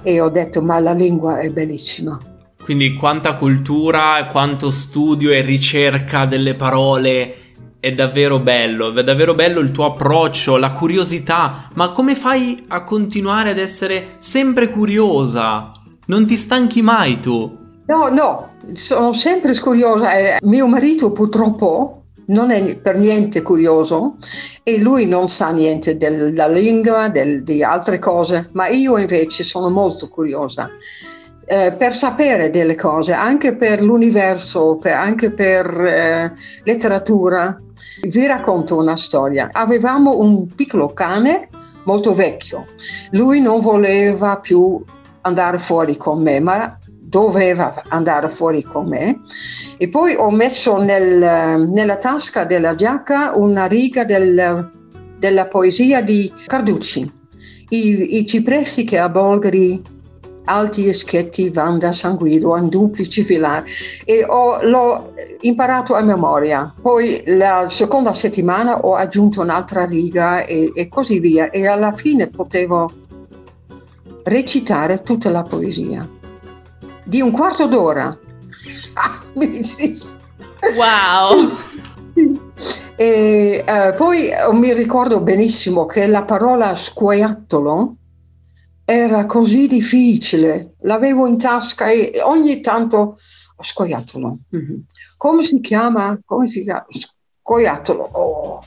E 0.04 0.22
ho 0.22 0.30
detto, 0.30 0.62
ma 0.62 0.80
la 0.80 0.94
lingua 0.94 1.40
è 1.40 1.50
bellissima 1.50 2.20
quindi 2.64 2.94
quanta 2.94 3.34
cultura, 3.34 4.28
quanto 4.32 4.72
studio 4.72 5.32
e 5.32 5.42
ricerca 5.42 6.26
delle 6.26 6.56
parole. 6.56 7.36
È 7.80 7.92
davvero 7.92 8.40
bello, 8.40 8.96
è 8.96 9.04
davvero 9.04 9.36
bello 9.36 9.60
il 9.60 9.72
tuo 9.72 9.86
approccio, 9.86 10.56
la 10.56 10.72
curiosità. 10.72 11.70
Ma 11.74 11.92
come 11.92 12.16
fai 12.16 12.64
a 12.70 12.86
continuare 12.86 13.52
ad 13.52 13.58
essere 13.58 14.16
sempre 14.20 14.70
curiosa? 14.70 15.74
Non 16.06 16.26
ti 16.26 16.38
stanchi 16.38 16.82
mai 16.82 17.20
tu? 17.20 17.60
No, 17.86 18.08
no, 18.08 18.52
sono 18.72 19.12
sempre 19.12 19.60
curiosa. 19.60 20.14
Eh, 20.14 20.38
mio 20.44 20.66
marito 20.68 21.12
purtroppo 21.12 22.04
non 22.28 22.52
è 22.52 22.78
per 22.78 22.96
niente 22.96 23.42
curioso 23.42 24.16
e 24.64 24.80
lui 24.80 25.06
non 25.06 25.28
sa 25.28 25.52
niente 25.52 25.98
della 25.98 26.48
lingua, 26.48 27.10
del, 27.10 27.44
di 27.44 27.62
altre 27.62 28.00
cose, 28.00 28.48
ma 28.54 28.70
io 28.70 28.98
invece 28.98 29.44
sono 29.44 29.70
molto 29.70 30.08
curiosa 30.08 30.70
eh, 31.46 31.74
per 31.78 31.94
sapere 31.94 32.50
delle 32.50 32.76
cose, 32.76 33.14
anche 33.14 33.56
per 33.56 33.82
l'universo, 33.82 34.78
per, 34.78 34.94
anche 34.94 35.32
per 35.32 35.66
eh, 35.68 36.34
letteratura. 36.64 37.60
Vi 38.02 38.26
racconto 38.26 38.78
una 38.78 38.96
storia. 38.96 39.50
Avevamo 39.52 40.18
un 40.20 40.48
piccolo 40.56 40.94
cane 40.94 41.50
molto 41.86 42.14
vecchio. 42.14 42.68
Lui 43.12 43.42
non 43.42 43.60
voleva 43.60 44.38
più 44.38 44.82
andare 45.22 45.58
fuori 45.58 45.98
con 45.98 46.22
me, 46.22 46.40
ma 46.40 46.78
doveva 46.88 47.84
andare 47.90 48.30
fuori 48.30 48.64
con 48.64 48.88
me. 48.88 49.20
E 49.78 49.90
poi 49.90 50.16
ho 50.16 50.32
messo 50.32 50.82
nel, 50.82 51.68
nella 51.70 51.98
tasca 51.98 52.46
della 52.46 52.76
giacca 52.76 53.34
una 53.36 53.66
riga 53.66 54.04
del, 54.04 54.72
della 55.20 55.48
poesia 55.48 56.02
di 56.02 56.32
Carducci. 56.46 57.22
I, 57.70 58.18
I 58.18 58.26
cipressi 58.26 58.84
che 58.84 58.98
a 58.98 59.10
Bolgari 59.10 59.82
alti 60.46 60.88
eschetti 60.88 61.50
van 61.50 61.80
da 61.80 61.92
sanguido 61.92 62.58
in 62.58 62.70
duplici 62.70 63.24
filari 63.24 63.70
e 64.06 64.26
ho, 64.26 64.62
l'ho 64.62 65.14
imparato 65.42 65.96
a 65.96 66.02
memoria. 66.02 66.74
Poi 66.82 67.24
la 67.26 67.68
seconda 67.70 68.14
settimana 68.14 68.80
ho 68.80 68.96
aggiunto 68.96 69.42
un'altra 69.42 69.86
riga 69.86 70.46
e, 70.46 70.72
e 70.74 70.88
così 70.88 71.20
via 71.20 71.50
e 71.50 71.68
alla 71.68 71.92
fine 71.92 72.28
potevo 72.28 72.92
recitare 74.24 75.02
tutta 75.02 75.30
la 75.30 75.44
poesia 75.44 76.08
di 77.04 77.22
un 77.22 77.32
quarto 77.32 77.68
d'ora. 77.68 78.18
wow! 80.76 81.50
Sì, 82.14 82.40
E, 82.96 83.66
uh, 83.68 83.96
poi 83.96 84.30
mi 84.52 84.72
ricordo 84.72 85.20
benissimo 85.20 85.86
che 85.86 86.06
la 86.06 86.24
parola 86.24 86.76
scoiattolo 86.76 87.96
era 88.86 89.26
così 89.26 89.68
difficile, 89.68 90.76
l'avevo 90.82 91.26
in 91.28 91.38
tasca 91.38 91.90
e 91.90 92.20
ogni 92.22 92.60
tanto 92.62 93.18
scoiattolo. 93.60 94.40
Mm-hmm. 94.56 94.80
Come 95.18 95.44
si 95.44 95.60
chiama? 95.62 96.20
Come 96.26 96.48
si 96.48 96.64
chiama? 96.64 96.86
Scoiattolo. 96.90 98.10
Oh. 98.12 98.60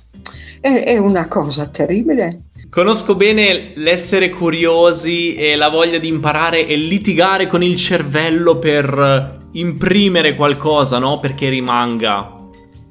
È, 0.60 0.84
è 0.84 0.98
una 0.98 1.28
cosa 1.28 1.66
terribile. 1.66 2.44
Conosco 2.70 3.14
bene 3.14 3.72
l'essere 3.74 4.30
curiosi 4.30 5.34
e 5.34 5.54
la 5.54 5.68
voglia 5.68 5.98
di 5.98 6.08
imparare 6.08 6.66
e 6.66 6.76
litigare 6.76 7.46
con 7.46 7.62
il 7.62 7.76
cervello 7.76 8.58
per 8.58 9.38
imprimere 9.52 10.34
qualcosa, 10.34 10.98
no? 10.98 11.18
Perché 11.18 11.48
rimanga. 11.48 12.34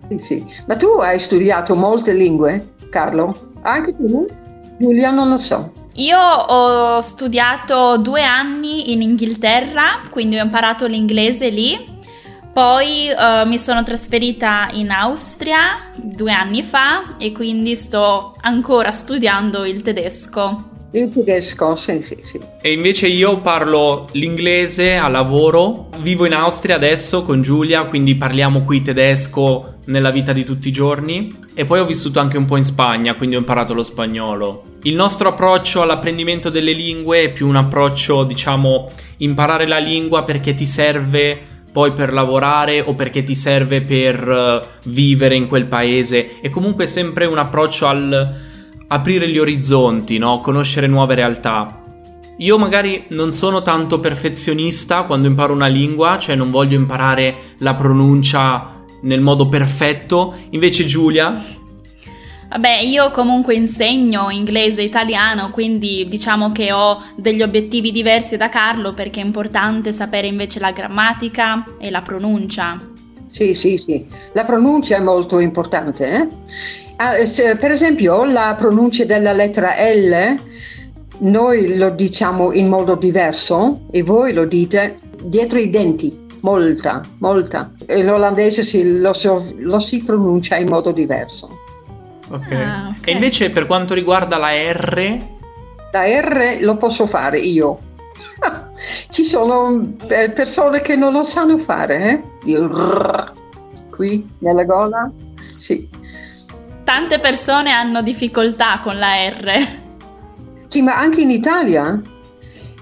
Sì, 0.09 0.17
sì. 0.19 0.45
Ma 0.67 0.75
tu 0.75 0.87
hai 0.99 1.19
studiato 1.19 1.75
molte 1.75 2.13
lingue, 2.13 2.75
Carlo? 2.89 3.51
Anche 3.63 3.95
tu? 3.95 4.25
Giulia 4.77 5.11
non 5.11 5.29
lo 5.29 5.37
so. 5.37 5.71
Io 5.97 6.19
ho 6.19 6.99
studiato 6.99 7.97
due 7.99 8.21
anni 8.21 8.91
in 8.91 9.01
Inghilterra, 9.01 10.01
quindi 10.09 10.37
ho 10.37 10.43
imparato 10.43 10.87
l'inglese 10.87 11.47
lì. 11.47 11.93
Poi 12.51 13.07
uh, 13.09 13.47
mi 13.47 13.57
sono 13.57 13.81
trasferita 13.81 14.67
in 14.73 14.91
Austria 14.91 15.91
due 15.95 16.33
anni 16.33 16.63
fa 16.63 17.15
e 17.17 17.31
quindi 17.31 17.75
sto 17.75 18.33
ancora 18.41 18.91
studiando 18.91 19.63
il 19.63 19.81
tedesco. 19.81 20.69
Il 20.91 21.13
tedesco, 21.13 21.75
sì, 21.75 22.01
sì, 22.01 22.17
sì. 22.21 22.41
E 22.61 22.73
invece 22.73 23.07
io 23.07 23.39
parlo 23.39 24.09
l'inglese 24.11 24.97
a 24.97 25.07
lavoro, 25.07 25.89
vivo 25.99 26.25
in 26.25 26.33
Austria 26.33 26.75
adesso 26.75 27.23
con 27.23 27.41
Giulia, 27.41 27.85
quindi 27.85 28.15
parliamo 28.15 28.63
qui 28.63 28.81
tedesco 28.81 29.75
nella 29.85 30.11
vita 30.11 30.33
di 30.33 30.43
tutti 30.43 30.67
i 30.67 30.73
giorni. 30.73 31.43
E 31.53 31.63
poi 31.63 31.79
ho 31.79 31.85
vissuto 31.85 32.19
anche 32.19 32.37
un 32.37 32.45
po' 32.45 32.57
in 32.57 32.65
Spagna, 32.65 33.13
quindi 33.13 33.35
ho 33.37 33.39
imparato 33.39 33.73
lo 33.73 33.83
spagnolo. 33.83 34.73
Il 34.85 34.93
nostro 34.93 35.29
approccio 35.29 35.81
all'apprendimento 35.81 36.51
delle 36.51 36.71
lingue 36.71 37.23
è 37.23 37.31
più 37.31 37.47
un 37.47 37.55
approccio, 37.55 38.23
diciamo, 38.23 38.87
imparare 39.17 39.65
la 39.65 39.79
lingua 39.79 40.23
perché 40.23 40.53
ti 40.53 40.67
serve 40.67 41.41
poi 41.73 41.91
per 41.91 42.13
lavorare 42.13 42.81
o 42.81 42.93
perché 42.93 43.23
ti 43.23 43.33
serve 43.33 43.81
per 43.81 44.27
uh, 44.27 44.89
vivere 44.89 45.35
in 45.35 45.47
quel 45.47 45.65
paese. 45.65 46.39
È 46.39 46.51
comunque 46.51 46.85
sempre 46.85 47.25
un 47.25 47.39
approccio 47.39 47.87
al 47.87 48.35
aprire 48.87 49.27
gli 49.27 49.39
orizzonti, 49.39 50.19
no? 50.19 50.39
Conoscere 50.39 50.85
nuove 50.85 51.15
realtà. 51.15 51.81
Io 52.37 52.57
magari 52.59 53.05
non 53.07 53.31
sono 53.31 53.63
tanto 53.63 53.99
perfezionista 53.99 55.01
quando 55.05 55.25
imparo 55.25 55.53
una 55.53 55.65
lingua, 55.65 56.19
cioè 56.19 56.35
non 56.35 56.51
voglio 56.51 56.75
imparare 56.75 57.35
la 57.57 57.73
pronuncia 57.73 58.83
nel 59.01 59.21
modo 59.21 59.49
perfetto. 59.49 60.35
Invece 60.51 60.85
Giulia 60.85 61.63
Vabbè, 62.55 62.79
io 62.79 63.11
comunque 63.11 63.53
insegno 63.53 64.29
inglese 64.29 64.79
e 64.79 64.85
italiano, 64.85 65.51
quindi 65.51 66.07
diciamo 66.07 66.53
che 66.53 66.71
ho 66.71 67.03
degli 67.17 67.41
obiettivi 67.41 67.91
diversi 67.91 68.37
da 68.37 68.47
Carlo 68.47 68.93
perché 68.93 69.19
è 69.19 69.25
importante 69.25 69.91
sapere 69.91 70.27
invece 70.27 70.61
la 70.61 70.71
grammatica 70.71 71.65
e 71.77 71.89
la 71.89 72.01
pronuncia. 72.01 72.81
Sì, 73.27 73.53
sì, 73.53 73.77
sì. 73.77 74.05
La 74.31 74.45
pronuncia 74.45 74.95
è 74.95 75.01
molto 75.01 75.39
importante. 75.39 76.07
Eh? 76.07 76.27
Ah, 76.95 77.25
se, 77.25 77.57
per 77.57 77.71
esempio, 77.71 78.23
la 78.23 78.55
pronuncia 78.57 79.03
della 79.03 79.33
lettera 79.33 79.73
L, 79.93 80.39
noi 81.17 81.75
lo 81.75 81.89
diciamo 81.89 82.53
in 82.53 82.69
modo 82.69 82.95
diverso 82.95 83.81
e 83.91 84.01
voi 84.01 84.31
lo 84.31 84.45
dite 84.45 84.99
dietro 85.25 85.59
i 85.59 85.69
denti 85.69 86.17
molta, 86.39 87.01
molta. 87.17 87.73
E 87.85 88.01
l'olandese 88.01 88.63
si, 88.63 88.97
lo, 88.97 89.11
lo, 89.57 89.79
si 89.79 90.03
pronuncia 90.03 90.55
in 90.55 90.69
modo 90.69 90.91
diverso. 90.91 91.63
Okay. 92.27 92.61
Ah, 92.63 92.95
ok. 92.97 93.07
E 93.07 93.11
invece 93.11 93.49
per 93.51 93.65
quanto 93.65 93.93
riguarda 93.93 94.37
la 94.37 94.51
R? 94.51 95.17
La 95.91 96.05
R 96.05 96.57
lo 96.61 96.77
posso 96.77 97.05
fare 97.05 97.39
io. 97.39 97.79
Ci 99.09 99.23
sono 99.23 99.95
eh, 100.07 100.31
persone 100.31 100.81
che 100.81 100.95
non 100.95 101.13
lo 101.13 101.23
sanno 101.23 101.57
fare, 101.57 102.09
eh? 102.09 102.49
Il 102.49 102.59
rrr, 102.59 103.31
qui 103.89 104.27
nella 104.39 104.63
gola, 104.63 105.09
sì. 105.57 105.87
Tante 106.83 107.19
persone 107.19 107.71
hanno 107.71 108.01
difficoltà 108.01 108.79
con 108.81 108.97
la 108.97 109.27
R. 109.27 109.83
Sì, 110.67 110.81
ma 110.81 110.97
anche 110.97 111.21
in 111.21 111.29
Italia 111.29 112.01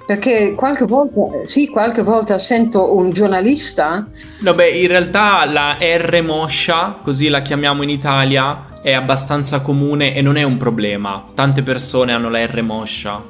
perché 0.06 0.54
qualche 0.56 0.86
volta, 0.86 1.46
sì, 1.46 1.68
qualche 1.68 2.02
volta 2.02 2.38
sento 2.38 2.96
un 2.96 3.12
giornalista. 3.12 4.08
No, 4.40 4.54
beh, 4.54 4.70
in 4.70 4.88
realtà 4.88 5.46
la 5.46 5.78
R 5.80 6.22
moscia, 6.24 7.00
così 7.02 7.30
la 7.30 7.42
chiamiamo 7.42 7.84
in 7.84 7.90
Italia, 7.90 8.73
è 8.84 8.92
abbastanza 8.92 9.62
comune 9.62 10.14
e 10.14 10.22
non 10.22 10.36
è 10.36 10.44
un 10.44 10.58
problema. 10.58 11.24
Tante 11.34 11.64
persone 11.64 12.12
hanno 12.12 12.30
la 12.30 12.46
R 12.46 12.62
moscia. 12.62 13.24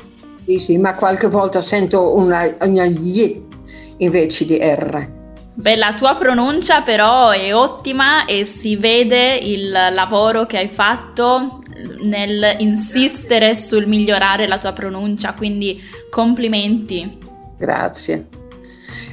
Sì, 0.44 0.58
sì, 0.58 0.78
ma 0.78 0.96
qualche 0.96 1.28
volta 1.28 1.62
sento 1.62 2.18
una, 2.18 2.54
una 2.62 2.86
Y 2.86 3.42
invece 3.98 4.46
di 4.46 4.58
R. 4.58 5.10
Beh, 5.54 5.76
la 5.76 5.94
tua 5.94 6.16
pronuncia 6.16 6.82
però 6.82 7.30
è 7.30 7.54
ottima 7.54 8.26
e 8.26 8.44
si 8.44 8.76
vede 8.76 9.36
il 9.36 9.70
lavoro 9.70 10.48
che 10.48 10.58
hai 10.58 10.70
fatto 10.70 11.60
nel 12.02 12.56
insistere 12.58 13.56
sul 13.56 13.86
migliorare 13.86 14.48
la 14.48 14.58
tua 14.58 14.74
pronuncia, 14.74 15.34
quindi 15.34 15.80
complimenti. 16.10 17.20
Grazie. 17.60 18.28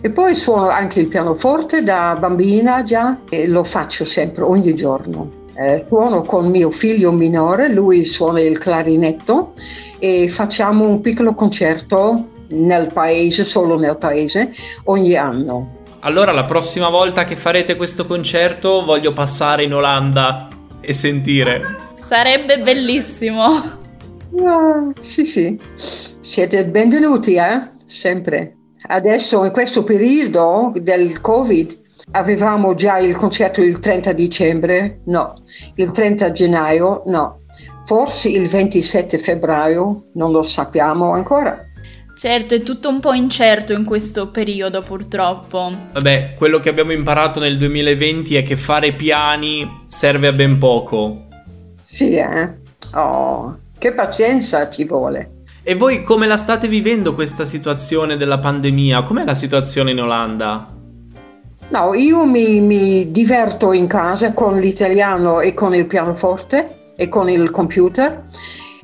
E 0.00 0.10
poi 0.10 0.34
suono 0.34 0.68
anche 0.68 1.00
il 1.00 1.08
pianoforte 1.08 1.82
da 1.82 2.16
bambina 2.18 2.82
già 2.82 3.18
e 3.28 3.46
lo 3.46 3.62
faccio 3.62 4.06
sempre, 4.06 4.42
ogni 4.42 4.74
giorno. 4.74 5.39
Eh, 5.60 5.84
suono 5.88 6.22
con 6.22 6.48
mio 6.48 6.70
figlio 6.70 7.12
minore, 7.12 7.70
lui 7.70 8.06
suona 8.06 8.40
il 8.40 8.56
clarinetto 8.56 9.52
e 9.98 10.30
facciamo 10.30 10.88
un 10.88 11.02
piccolo 11.02 11.34
concerto 11.34 12.30
nel 12.52 12.90
paese, 12.90 13.44
solo 13.44 13.78
nel 13.78 13.98
paese, 13.98 14.54
ogni 14.84 15.16
anno. 15.16 15.82
Allora 16.00 16.32
la 16.32 16.46
prossima 16.46 16.88
volta 16.88 17.24
che 17.24 17.36
farete 17.36 17.76
questo 17.76 18.06
concerto 18.06 18.82
voglio 18.82 19.12
passare 19.12 19.64
in 19.64 19.74
Olanda 19.74 20.48
e 20.80 20.94
sentire. 20.94 21.60
Sarebbe 22.00 22.56
bellissimo. 22.60 23.44
Ah, 24.42 24.90
sì, 24.98 25.26
sì. 25.26 25.60
Siete 25.74 26.64
benvenuti, 26.68 27.34
eh? 27.34 27.68
Sempre. 27.84 28.56
Adesso, 28.86 29.44
in 29.44 29.52
questo 29.52 29.84
periodo 29.84 30.72
del 30.74 31.20
Covid, 31.20 31.79
avevamo 32.12 32.74
già 32.74 32.98
il 32.98 33.16
concerto 33.16 33.62
il 33.62 33.78
30 33.78 34.12
dicembre? 34.12 35.00
No. 35.06 35.42
Il 35.74 35.90
30 35.90 36.32
gennaio? 36.32 37.02
No. 37.06 37.42
Forse 37.86 38.28
il 38.28 38.48
27 38.48 39.18
febbraio? 39.18 40.04
Non 40.14 40.30
lo 40.30 40.42
sappiamo 40.42 41.12
ancora. 41.12 41.64
Certo, 42.16 42.54
è 42.54 42.62
tutto 42.62 42.90
un 42.90 43.00
po' 43.00 43.14
incerto 43.14 43.72
in 43.72 43.84
questo 43.84 44.28
periodo 44.28 44.82
purtroppo. 44.82 45.72
Vabbè, 45.92 46.34
quello 46.36 46.60
che 46.60 46.68
abbiamo 46.68 46.92
imparato 46.92 47.40
nel 47.40 47.56
2020 47.56 48.36
è 48.36 48.42
che 48.42 48.56
fare 48.56 48.92
piani 48.92 49.86
serve 49.88 50.28
a 50.28 50.32
ben 50.32 50.58
poco. 50.58 51.28
Sì, 51.82 52.16
eh? 52.16 52.58
Oh, 52.94 53.58
che 53.78 53.94
pazienza 53.94 54.68
ci 54.68 54.84
vuole. 54.84 55.44
E 55.62 55.74
voi 55.74 56.02
come 56.02 56.26
la 56.26 56.36
state 56.36 56.68
vivendo 56.68 57.14
questa 57.14 57.44
situazione 57.44 58.16
della 58.16 58.38
pandemia? 58.38 59.02
Com'è 59.02 59.24
la 59.24 59.34
situazione 59.34 59.92
in 59.92 60.00
Olanda? 60.00 60.79
No, 61.70 61.94
io 61.94 62.24
mi, 62.24 62.60
mi 62.60 63.12
diverto 63.12 63.72
in 63.72 63.86
casa 63.86 64.32
con 64.32 64.58
l'italiano 64.58 65.40
e 65.40 65.54
con 65.54 65.72
il 65.72 65.86
pianoforte 65.86 66.92
e 66.96 67.08
con 67.08 67.30
il 67.30 67.50
computer 67.50 68.24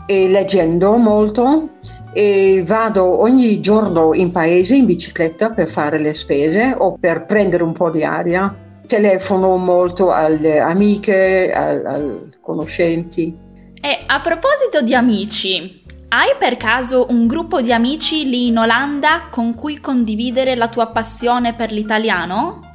e 0.07 0.29
leggendo 0.29 0.97
molto 0.97 1.71
e 2.13 2.63
vado 2.65 3.21
ogni 3.21 3.61
giorno 3.61 4.15
in 4.15 4.31
paese 4.31 4.77
in 4.77 4.87
bicicletta 4.87 5.51
per 5.51 5.69
fare 5.69 5.99
le 5.99 6.15
spese 6.15 6.75
o 6.79 6.97
per 6.99 7.27
prendere 7.27 7.65
un 7.65 7.73
po' 7.73 7.91
di 7.91 8.05
aria 8.05 8.57
telefono 8.87 9.57
molto 9.57 10.13
alle 10.13 10.61
amiche, 10.61 11.53
ai 11.53 12.39
conoscenti. 12.41 13.37
E 13.81 13.99
a 14.07 14.21
proposito 14.21 14.81
di 14.81 14.95
amici, 14.95 15.83
hai 16.11 16.35
per 16.39 16.57
caso 16.57 17.07
un 17.11 17.27
gruppo 17.27 17.61
di 17.61 17.73
amici 17.73 18.29
lì 18.29 18.47
in 18.47 18.59
Olanda 18.59 19.27
con 19.29 19.55
cui 19.55 19.81
condividere 19.81 20.55
la 20.55 20.69
tua 20.69 20.87
passione 20.87 21.53
per 21.55 21.73
l'italiano? 21.73 22.75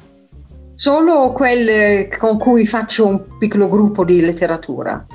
Solo 0.82 1.30
quelle 1.30 2.08
con 2.18 2.38
cui 2.38 2.66
faccio 2.66 3.06
un 3.06 3.38
piccolo 3.38 3.68
gruppo 3.68 4.04
di 4.04 4.20
letteratura. 4.20 5.06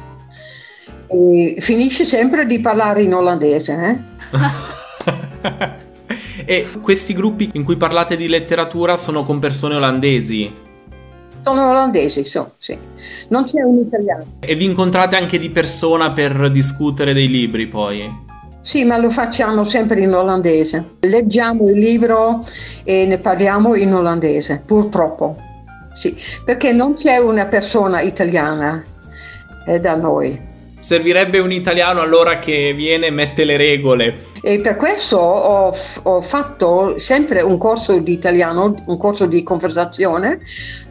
E 1.08 1.58
finisce 1.60 2.06
sempre 2.06 2.46
di 2.46 2.62
parlare 2.62 3.04
in 3.04 3.14
olandese, 3.14 4.00
eh? 4.32 5.76
e 6.46 6.68
questi 6.82 7.12
gruppi 7.12 7.50
in 7.56 7.66
cui 7.66 7.76
parlate 7.76 8.16
di 8.16 8.30
letteratura 8.30 8.96
sono 8.96 9.24
con 9.24 9.40
persone 9.40 9.76
olandesi? 9.76 10.50
Sono 11.42 11.70
olandesi, 11.70 12.24
so, 12.24 12.54
sì. 12.60 12.80
Non 13.28 13.44
c'è 13.44 13.62
un 13.62 13.78
italiano. 13.78 14.24
E 14.40 14.56
vi 14.56 14.64
incontrate 14.64 15.18
anche 15.18 15.38
di 15.38 15.50
persona 15.50 16.12
per 16.12 16.50
discutere 16.50 17.12
dei 17.12 17.28
libri 17.28 17.68
poi? 17.68 18.10
Sì, 18.62 18.86
ma 18.86 18.98
lo 18.98 19.10
facciamo 19.10 19.66
sempre 19.66 20.00
in 20.00 20.14
olandese. 20.14 20.92
Leggiamo 21.02 21.68
il 21.68 21.78
libro 21.78 22.46
e 22.86 23.06
ne 23.06 23.18
parliamo 23.18 23.76
in 23.76 23.94
olandese, 23.94 24.64
purtroppo. 24.66 25.47
Sì, 25.98 26.16
perché 26.46 26.72
non 26.72 26.94
c'è 26.94 27.18
una 27.18 27.48
persona 27.48 28.02
italiana 28.02 28.84
eh, 29.66 29.80
da 29.80 29.96
noi. 29.96 30.40
Servirebbe 30.80 31.40
un 31.40 31.52
italiano 31.52 32.02
allora 32.02 32.38
che 32.38 32.72
viene 32.76 33.08
e 33.08 33.10
mette 33.10 33.46
le 33.46 33.58
regole. 33.58 34.26
E 34.44 34.60
per 34.60 34.76
questo 34.76 35.18
ho, 35.18 35.76
ho, 36.04 36.22
fatto 36.22 37.00
sempre 37.00 37.42
un 37.42 37.58
corso 37.58 37.98
di 37.98 38.12
italiano, 38.12 38.84
un 38.86 38.98
corso 38.98 39.26
di 39.26 39.42
conversazione 39.42 40.42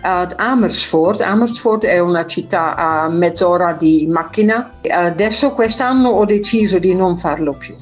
ad 0.00 0.34
Amersfoort. 0.36 1.20
Amersfoort 1.20 1.84
è 1.84 2.00
una 2.00 2.26
città 2.26 2.74
a 2.74 3.08
mezz'ora 3.08 3.74
di 3.78 4.08
macchina. 4.10 4.72
Adesso 4.82 5.52
quest'anno 5.52 6.08
ho 6.08 6.24
deciso 6.24 6.80
di 6.80 6.96
non 6.96 7.16
farlo 7.16 7.52
più 7.52 7.76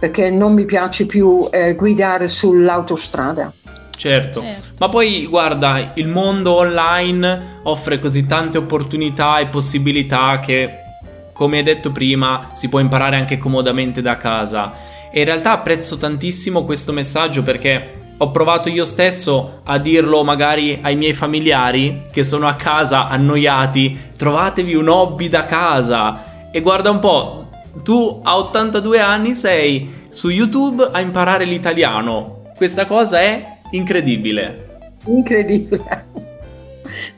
perché 0.00 0.30
non 0.30 0.54
mi 0.54 0.64
piace 0.64 1.06
più 1.06 1.48
eh, 1.50 1.74
guidare 1.74 2.28
sull'autostrada. 2.28 3.52
Certo. 3.98 4.40
certo. 4.42 4.74
ma 4.78 4.88
poi 4.88 5.26
guarda, 5.26 5.92
il 5.94 6.06
mondo 6.06 6.54
online 6.54 7.60
offre 7.64 7.98
così 7.98 8.26
tante 8.26 8.56
opportunità 8.56 9.38
e 9.40 9.48
possibilità 9.48 10.38
che 10.38 10.86
come 11.38 11.58
hai 11.58 11.62
detto 11.62 11.92
prima, 11.92 12.48
si 12.54 12.68
può 12.68 12.80
imparare 12.80 13.14
anche 13.14 13.38
comodamente 13.38 14.02
da 14.02 14.16
casa. 14.16 14.72
E 15.12 15.20
in 15.20 15.24
realtà 15.24 15.52
apprezzo 15.52 15.96
tantissimo 15.96 16.64
questo 16.64 16.92
messaggio 16.92 17.44
perché 17.44 17.94
ho 18.18 18.32
provato 18.32 18.68
io 18.68 18.84
stesso 18.84 19.60
a 19.62 19.78
dirlo 19.78 20.24
magari 20.24 20.80
ai 20.82 20.96
miei 20.96 21.12
familiari 21.12 22.06
che 22.10 22.24
sono 22.24 22.48
a 22.48 22.54
casa 22.54 23.06
annoiati, 23.06 24.10
trovatevi 24.16 24.74
un 24.74 24.88
hobby 24.88 25.28
da 25.28 25.44
casa. 25.44 26.50
E 26.50 26.60
guarda 26.60 26.90
un 26.90 26.98
po', 26.98 27.48
tu 27.84 28.20
a 28.24 28.36
82 28.36 28.98
anni 28.98 29.36
sei 29.36 30.06
su 30.08 30.30
YouTube 30.30 30.88
a 30.90 30.98
imparare 30.98 31.44
l'italiano. 31.44 32.50
Questa 32.56 32.86
cosa 32.86 33.20
è 33.20 33.57
incredibile. 33.70 34.96
Incredibile. 35.06 36.06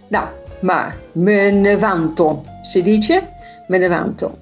No, 0.08 0.32
ma 0.60 0.94
me 1.12 1.50
ne 1.50 1.76
vanto, 1.76 2.44
si 2.62 2.82
dice? 2.82 3.34
me 3.70 3.78
ne 3.78 3.88
vanto. 3.88 4.38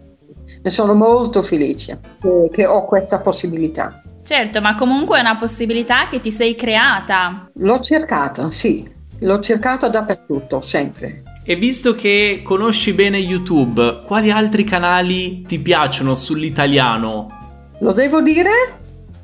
Ne 0.62 0.70
sono 0.70 0.94
molto 0.94 1.42
felice 1.42 2.00
che, 2.20 2.48
che 2.50 2.66
ho 2.66 2.84
questa 2.86 3.20
possibilità. 3.20 4.02
Certo, 4.24 4.60
ma 4.60 4.74
comunque 4.74 5.18
è 5.18 5.20
una 5.20 5.36
possibilità 5.36 6.08
che 6.08 6.20
ti 6.20 6.30
sei 6.30 6.54
creata. 6.54 7.50
L'ho 7.54 7.80
cercata, 7.80 8.50
sì, 8.50 8.90
l'ho 9.20 9.40
cercata 9.40 9.88
dappertutto, 9.88 10.60
sempre. 10.60 11.22
E 11.44 11.56
visto 11.56 11.94
che 11.94 12.40
conosci 12.42 12.92
bene 12.92 13.18
YouTube, 13.18 14.02
quali 14.04 14.30
altri 14.30 14.64
canali 14.64 15.42
ti 15.42 15.58
piacciono 15.58 16.14
sull'italiano? 16.14 17.76
Lo 17.80 17.92
devo 17.92 18.20
dire? 18.20 18.50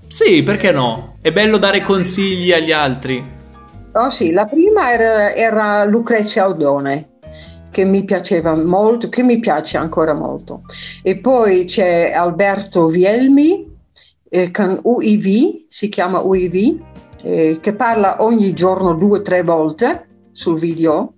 Sì, 0.06 0.42
perché 0.42 0.70
no? 0.70 1.13
È 1.24 1.32
bello 1.32 1.56
dare 1.56 1.80
consigli 1.80 2.52
agli 2.52 2.70
altri. 2.70 3.24
Oh 3.92 4.10
sì, 4.10 4.30
la 4.30 4.44
prima 4.44 4.92
era, 4.92 5.32
era 5.32 5.82
Lucrezia 5.84 6.46
Odone 6.46 7.12
che 7.70 7.86
mi 7.86 8.04
piaceva 8.04 8.54
molto, 8.54 9.08
che 9.08 9.22
mi 9.22 9.38
piace 9.38 9.78
ancora 9.78 10.12
molto. 10.12 10.64
E 11.02 11.16
poi 11.20 11.64
c'è 11.64 12.12
Alberto 12.12 12.88
Vielmi 12.88 13.66
eh, 14.28 14.50
con 14.50 14.78
UIV, 14.82 15.64
si 15.66 15.88
chiama 15.88 16.20
UIV, 16.20 16.82
eh, 17.22 17.58
che 17.58 17.74
parla 17.74 18.22
ogni 18.22 18.52
giorno 18.52 18.92
due 18.92 19.20
o 19.20 19.22
tre 19.22 19.42
volte 19.42 20.06
sul 20.30 20.58
video. 20.58 21.14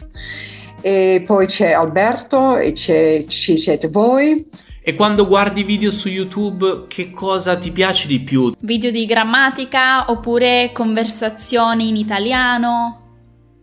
E 0.83 1.25
poi 1.27 1.47
c'è 1.47 1.73
Alberto 1.73 2.57
e 2.57 2.71
c'è, 2.71 3.25
ci 3.27 3.57
siete 3.57 3.89
voi. 3.89 4.49
E 4.89 4.95
quando 4.95 5.27
guardi 5.27 5.65
video 5.65 5.91
su 5.91 6.09
YouTube, 6.09 6.85
che 6.87 7.11
cosa 7.11 7.59
ti 7.59 7.73
piace 7.73 8.07
di 8.07 8.21
più? 8.21 8.53
Video 8.61 8.93
di 8.93 9.05
grammatica 9.05 10.09
oppure 10.13 10.71
conversazioni 10.73 11.89
in 11.89 11.97
italiano? 11.97 13.01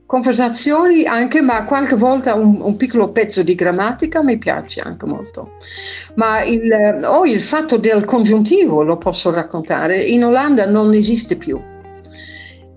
Conversazioni 0.05 1.05
anche, 1.05 1.39
ma 1.39 1.63
qualche 1.63 1.95
volta 1.95 2.33
un, 2.33 2.59
un 2.59 2.75
piccolo 2.75 3.13
pezzo 3.13 3.41
di 3.41 3.55
grammatica 3.55 4.21
mi 4.21 4.37
piace 4.37 4.81
anche 4.81 5.05
molto. 5.05 5.51
Ma 6.15 6.43
il, 6.43 6.69
oh, 7.05 7.23
il 7.23 7.41
fatto 7.41 7.77
del 7.77 8.03
congiuntivo 8.03 8.83
lo 8.83 8.97
posso 8.97 9.31
raccontare. 9.31 10.01
In 10.01 10.25
Olanda 10.25 10.65
non 10.65 10.91
esiste 10.91 11.37
più. 11.37 11.57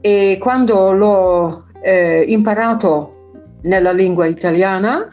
E 0.00 0.38
quando 0.40 0.92
l'ho 0.92 1.64
eh, 1.82 2.24
imparato 2.28 3.32
nella 3.62 3.90
lingua 3.90 4.26
italiana, 4.26 5.08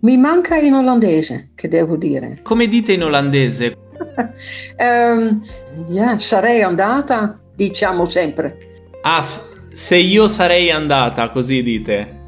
mi 0.00 0.16
manca 0.16 0.56
in 0.56 0.74
olandese, 0.74 1.50
che 1.54 1.68
devo 1.68 1.96
dire. 1.96 2.38
Come 2.42 2.68
dite 2.68 2.92
in 2.92 3.04
olandese? 3.04 3.76
um, 4.78 5.42
yeah, 5.88 6.18
sarei 6.18 6.62
andata, 6.62 7.38
diciamo 7.54 8.08
sempre. 8.08 8.56
Ah, 9.02 9.22
se 9.22 9.96
io 9.96 10.28
sarei 10.28 10.70
andata, 10.70 11.28
così 11.30 11.62
dite? 11.62 12.18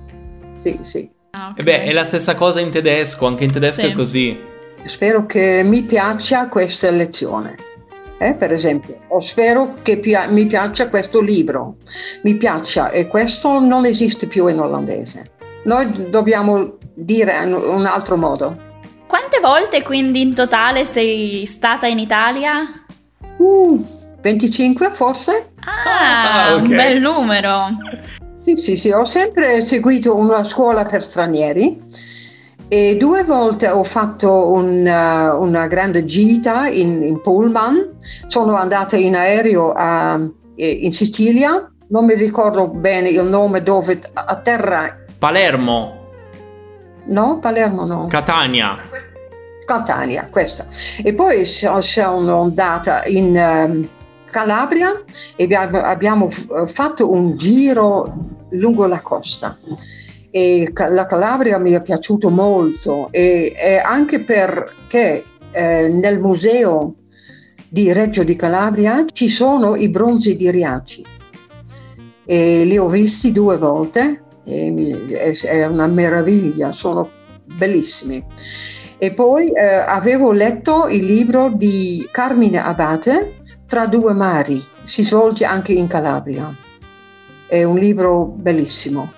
Sì, 0.59 0.79
sì. 0.83 1.11
Ah, 1.31 1.49
okay. 1.51 1.61
E 1.61 1.63
beh, 1.63 1.83
è 1.85 1.93
la 1.93 2.05
stessa 2.05 2.35
cosa 2.35 2.61
in 2.61 2.71
tedesco, 2.71 3.27
anche 3.27 3.45
in 3.45 3.53
tedesco 3.53 3.81
sì. 3.81 3.87
è 3.87 3.93
così. 3.93 4.41
Spero 4.85 5.27
che 5.27 5.63
mi 5.65 5.83
piaccia 5.83 6.49
questa 6.49 6.91
lezione. 6.91 7.57
Eh, 8.19 8.35
per 8.35 8.53
esempio, 8.53 9.01
o 9.09 9.21
spero 9.21 9.79
che 9.83 9.99
pia- 9.99 10.29
mi 10.29 10.47
piaccia 10.47 10.89
questo 10.89 11.21
libro, 11.21 11.79
mi 12.23 12.37
piaccia 12.37 12.91
e 12.91 13.09
questo 13.09 13.59
non 13.59 13.85
esiste 13.85 14.29
più 14.29 14.47
in 14.47 14.61
olandese. 14.61 15.33
Noi 15.65 16.09
dobbiamo 16.09 16.79
dire 16.95 17.45
in 17.45 17.53
un 17.55 17.87
altro 17.87 18.17
modo. 18.17 18.71
Quante 19.07 19.41
volte 19.41 19.83
quindi 19.83 20.23
in 20.23 20.35
totale 20.35 20.87
sei 20.87 21.45
stata 21.47 21.87
in 21.87 21.99
Italia? 21.99 22.71
Uh, 23.37 23.85
25 24.21 24.91
forse. 24.93 25.53
Ah, 25.65 26.47
ah 26.47 26.55
okay. 26.55 26.63
un 26.63 26.69
bel 26.69 27.01
numero. 27.01 27.67
Sì, 28.35 28.57
sì, 28.57 28.77
sì, 28.77 28.91
ho 28.91 29.05
sempre 29.05 29.61
seguito 29.61 30.17
una 30.17 30.43
scuola 30.45 30.85
per 30.85 31.03
stranieri 31.03 31.81
e 32.73 32.97
due 32.97 33.23
volte 33.23 33.69
ho 33.69 33.85
fatto 33.85 34.51
un, 34.51 34.87
uh, 34.87 35.43
una 35.43 35.67
grande 35.67 36.07
gita 36.07 36.67
in, 36.69 37.03
in, 37.03 37.21
pullman, 37.21 37.99
sono 38.29 38.55
andata 38.55 38.97
in 38.97 39.15
aereo 39.15 39.73
a, 39.73 40.19
in 40.55 40.93
Sicilia, 40.93 41.71
non 41.89 42.07
mi 42.07 42.15
ricordo 42.15 42.69
bene 42.69 43.11
il 43.11 43.25
nome 43.25 43.63
dove 43.63 44.01
a 44.15 44.37
terra. 44.37 45.05
Palermo. 45.19 46.02
No, 47.07 47.39
Palermo 47.39 47.85
no. 47.85 48.07
Catania. 48.09 48.77
Catania, 49.65 50.29
questa. 50.31 50.67
E 51.03 51.15
poi 51.15 51.45
sono 51.45 52.41
andata 52.41 53.05
in 53.07 53.35
um, 53.37 53.89
Calabria 54.31 55.03
e 55.37 55.55
abbiamo 55.55 56.31
fatto 56.31 57.11
un 57.11 57.37
giro 57.37 58.13
lungo 58.51 58.87
la 58.87 59.01
costa. 59.01 59.57
E 60.31 60.73
la 60.75 61.07
Calabria 61.07 61.59
mi 61.59 61.73
è 61.73 61.83
piaciuto 61.83 62.31
molto 62.31 63.09
e, 63.11 63.55
e 63.55 63.77
anche 63.77 64.21
perché 64.21 65.25
eh, 65.51 65.89
nel 65.89 66.19
museo 66.19 66.95
di 67.69 67.93
Reggio 67.93 68.23
di 68.23 68.35
Calabria 68.35 69.05
ci 69.13 69.29
sono 69.29 69.77
i 69.77 69.89
bronzi 69.91 70.35
di 70.35 70.51
Riaci 70.51 71.05
e 72.25 72.65
li 72.65 72.79
ho 72.79 72.89
visti 72.89 73.33
due 73.33 73.57
volte 73.57 74.22
è 74.45 75.67
una 75.67 75.87
meraviglia, 75.87 76.73
sono 76.73 77.11
bellissimi. 77.45 78.25
E 78.99 79.13
poi 79.15 79.53
eh, 79.53 79.61
avevo 79.61 80.33
letto 80.33 80.87
il 80.87 81.05
libro 81.05 81.51
di 81.53 82.07
Carmine 82.11 82.63
Abate, 82.63 83.39
Tra 83.67 83.87
due 83.87 84.13
mari, 84.13 84.63
si 84.85 85.03
svolge 85.03 85.47
anche 85.47 85.73
in 85.73 85.87
Calabria. 85.87 86.55
È 87.47 87.65
un 87.65 87.79
libro 87.79 88.27
bellissimo. 88.27 89.13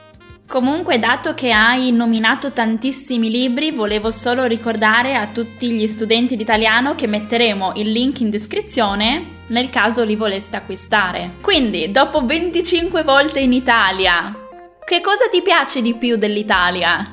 Comunque, 0.47 0.99
dato 0.99 1.35
che 1.35 1.51
hai 1.51 1.91
nominato 1.91 2.53
tantissimi 2.53 3.31
libri, 3.31 3.73
volevo 3.73 4.13
solo 4.13 4.45
ricordare 4.45 5.17
a 5.17 5.27
tutti 5.27 5.73
gli 5.73 5.87
studenti 5.89 6.37
di 6.37 6.43
italiano 6.43 6.95
che 6.95 7.09
metteremo 7.09 7.73
il 7.75 7.91
link 7.91 8.21
in 8.21 8.31
descrizione 8.31 9.33
nel 9.49 9.71
caso 9.71 10.05
li 10.05 10.17
voleste 10.17 10.57
acquistare. 10.57 11.33
Quindi, 11.41 11.91
dopo 11.91 12.25
25 12.25 13.03
volte 13.03 13.41
in 13.41 13.53
Italia, 13.53 14.44
che 14.85 15.01
cosa 15.01 15.29
ti 15.31 15.40
piace 15.40 15.81
di 15.81 15.94
più 15.94 16.16
dell'Italia? 16.16 17.12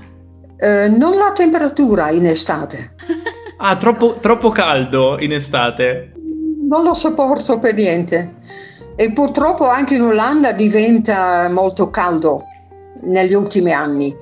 Eh, 0.57 0.89
non 0.89 1.17
la 1.17 1.31
temperatura 1.31 2.09
in 2.11 2.27
estate. 2.27 2.95
ah, 3.57 3.75
troppo, 3.77 4.17
troppo 4.19 4.49
caldo 4.49 5.17
in 5.19 5.31
estate? 5.31 6.11
Non 6.67 6.83
lo 6.83 6.93
sopporto 6.93 7.59
per 7.59 7.73
niente. 7.73 8.35
E 8.95 9.13
purtroppo 9.13 9.67
anche 9.67 9.95
in 9.95 10.01
Olanda 10.01 10.51
diventa 10.51 11.49
molto 11.49 11.89
caldo 11.89 12.43
negli 13.03 13.33
ultimi 13.33 13.71
anni. 13.71 14.15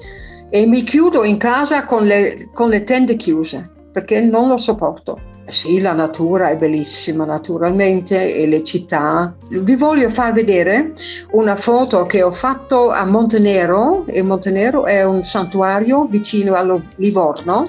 E 0.49 0.65
mi 0.65 0.83
chiudo 0.83 1.23
in 1.23 1.37
casa 1.37 1.85
con 1.85 2.05
le, 2.05 2.49
con 2.53 2.69
le 2.69 2.83
tende 2.83 3.15
chiuse 3.15 3.67
perché 3.91 4.21
non 4.21 4.47
lo 4.47 4.57
sopporto. 4.57 5.28
Sì, 5.49 5.79
la 5.81 5.93
natura 5.93 6.49
è 6.49 6.55
bellissima 6.55 7.25
naturalmente 7.25 8.33
e 8.33 8.47
le 8.47 8.63
città. 8.63 9.33
Vi 9.47 9.75
voglio 9.75 10.09
far 10.09 10.31
vedere 10.31 10.93
una 11.31 11.55
foto 11.55 12.05
che 12.05 12.21
ho 12.21 12.31
fatto 12.31 12.91
a 12.91 13.05
Montenero 13.05 14.05
e 14.07 14.21
Montenero 14.21 14.85
è 14.85 15.03
un 15.03 15.23
santuario 15.23 16.05
vicino 16.05 16.55
a 16.55 16.79
Livorno 16.95 17.63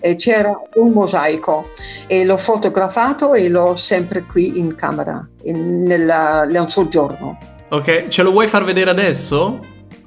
e 0.00 0.16
c'era 0.16 0.58
un 0.74 0.92
mosaico 0.92 1.70
e 2.06 2.24
l'ho 2.24 2.38
fotografato 2.38 3.34
e 3.34 3.48
l'ho 3.48 3.76
sempre 3.76 4.24
qui 4.24 4.58
in 4.58 4.74
camera, 4.74 5.26
in, 5.42 5.82
nella, 5.82 6.44
nel 6.44 6.70
soggiorno. 6.70 7.38
Ok, 7.68 8.08
ce 8.08 8.22
lo 8.22 8.30
vuoi 8.30 8.48
far 8.48 8.64
vedere 8.64 8.90
adesso? 8.90 9.60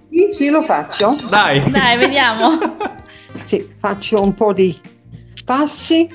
Sì, 0.10 0.28
sì, 0.32 0.50
lo 0.50 0.62
faccio. 0.64 1.16
Dai. 1.30 1.72
Dai, 1.72 1.98
vediamo. 1.98 2.50
sì, 3.44 3.74
faccio 3.78 4.22
un 4.22 4.34
po' 4.34 4.54
di 4.54 4.76
passi. 5.46 6.10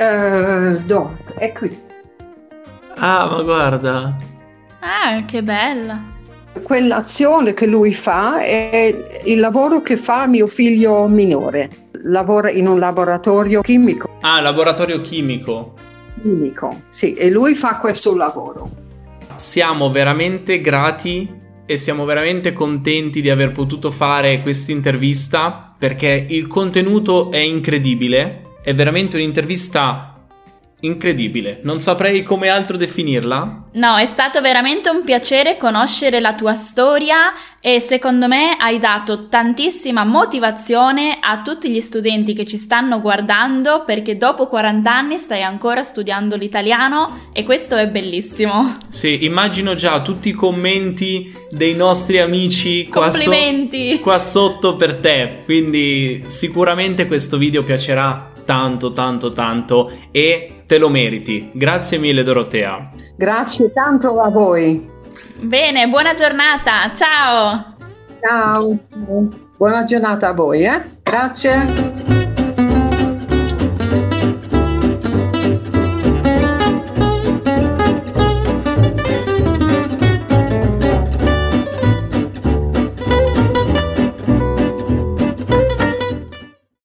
Uh, 0.00 0.80
no, 0.86 1.14
è 1.36 1.52
qui. 1.52 1.78
Ah, 2.96 3.28
ma 3.28 3.42
guarda. 3.42 4.16
Ah, 4.78 5.22
che 5.26 5.42
bella. 5.42 6.00
Quell'azione 6.62 7.52
che 7.52 7.66
lui 7.66 7.92
fa 7.92 8.40
è 8.40 9.20
il 9.24 9.38
lavoro 9.38 9.82
che 9.82 9.98
fa 9.98 10.26
mio 10.26 10.46
figlio 10.46 11.06
minore. 11.06 11.68
Lavora 12.04 12.50
in 12.50 12.66
un 12.66 12.78
laboratorio 12.78 13.60
chimico. 13.60 14.08
Ah, 14.22 14.40
laboratorio 14.40 15.02
chimico. 15.02 15.74
Chimico, 16.22 16.84
sì, 16.88 17.12
e 17.12 17.28
lui 17.28 17.54
fa 17.54 17.76
questo 17.76 18.16
lavoro. 18.16 18.70
Siamo 19.36 19.90
veramente 19.90 20.62
grati 20.62 21.30
e 21.66 21.76
siamo 21.76 22.06
veramente 22.06 22.54
contenti 22.54 23.20
di 23.20 23.28
aver 23.28 23.52
potuto 23.52 23.90
fare 23.90 24.40
questa 24.40 24.72
intervista 24.72 25.74
perché 25.76 26.24
il 26.26 26.46
contenuto 26.46 27.30
è 27.30 27.38
incredibile 27.38 28.48
è 28.62 28.74
veramente 28.74 29.16
un'intervista 29.16 30.20
incredibile. 30.80 31.60
Non 31.62 31.80
saprei 31.80 32.22
come 32.22 32.48
altro 32.48 32.76
definirla. 32.76 33.64
No, 33.72 33.96
è 33.96 34.06
stato 34.06 34.40
veramente 34.40 34.90
un 34.90 35.04
piacere 35.04 35.56
conoscere 35.56 36.20
la 36.20 36.34
tua 36.34 36.54
storia 36.54 37.32
e 37.60 37.80
secondo 37.80 38.26
me 38.26 38.56
hai 38.58 38.78
dato 38.78 39.28
tantissima 39.28 40.04
motivazione 40.04 41.18
a 41.20 41.42
tutti 41.42 41.70
gli 41.70 41.80
studenti 41.80 42.32
che 42.32 42.44
ci 42.44 42.56
stanno 42.56 43.00
guardando 43.00 43.84
perché 43.84 44.16
dopo 44.16 44.46
40 44.46 44.92
anni 44.92 45.18
stai 45.18 45.42
ancora 45.42 45.82
studiando 45.82 46.36
l'italiano 46.36 47.28
e 47.32 47.44
questo 47.44 47.76
è 47.76 47.86
bellissimo. 47.86 48.78
Sì, 48.88 49.24
immagino 49.24 49.74
già 49.74 50.00
tutti 50.00 50.30
i 50.30 50.32
commenti 50.32 51.32
dei 51.50 51.74
nostri 51.74 52.18
amici 52.18 52.88
qua, 52.88 53.10
so- 53.10 53.30
qua 54.00 54.18
sotto 54.18 54.76
per 54.76 54.96
te, 54.96 55.42
quindi 55.44 56.24
sicuramente 56.28 57.06
questo 57.06 57.36
video 57.36 57.62
piacerà 57.62 58.29
tanto, 58.50 58.90
tanto, 58.90 59.30
tanto 59.30 59.92
e 60.10 60.64
te 60.66 60.76
lo 60.76 60.88
meriti. 60.88 61.50
Grazie 61.54 61.98
mille 61.98 62.24
Dorotea. 62.24 62.90
Grazie 63.16 63.72
tanto 63.72 64.18
a 64.18 64.28
voi. 64.28 64.90
Bene, 65.38 65.86
buona 65.86 66.14
giornata, 66.14 66.90
ciao. 66.92 67.76
Ciao, 68.20 68.76
buona 69.56 69.84
giornata 69.84 70.30
a 70.30 70.32
voi, 70.32 70.64
eh? 70.64 70.82
Grazie. 71.00 72.19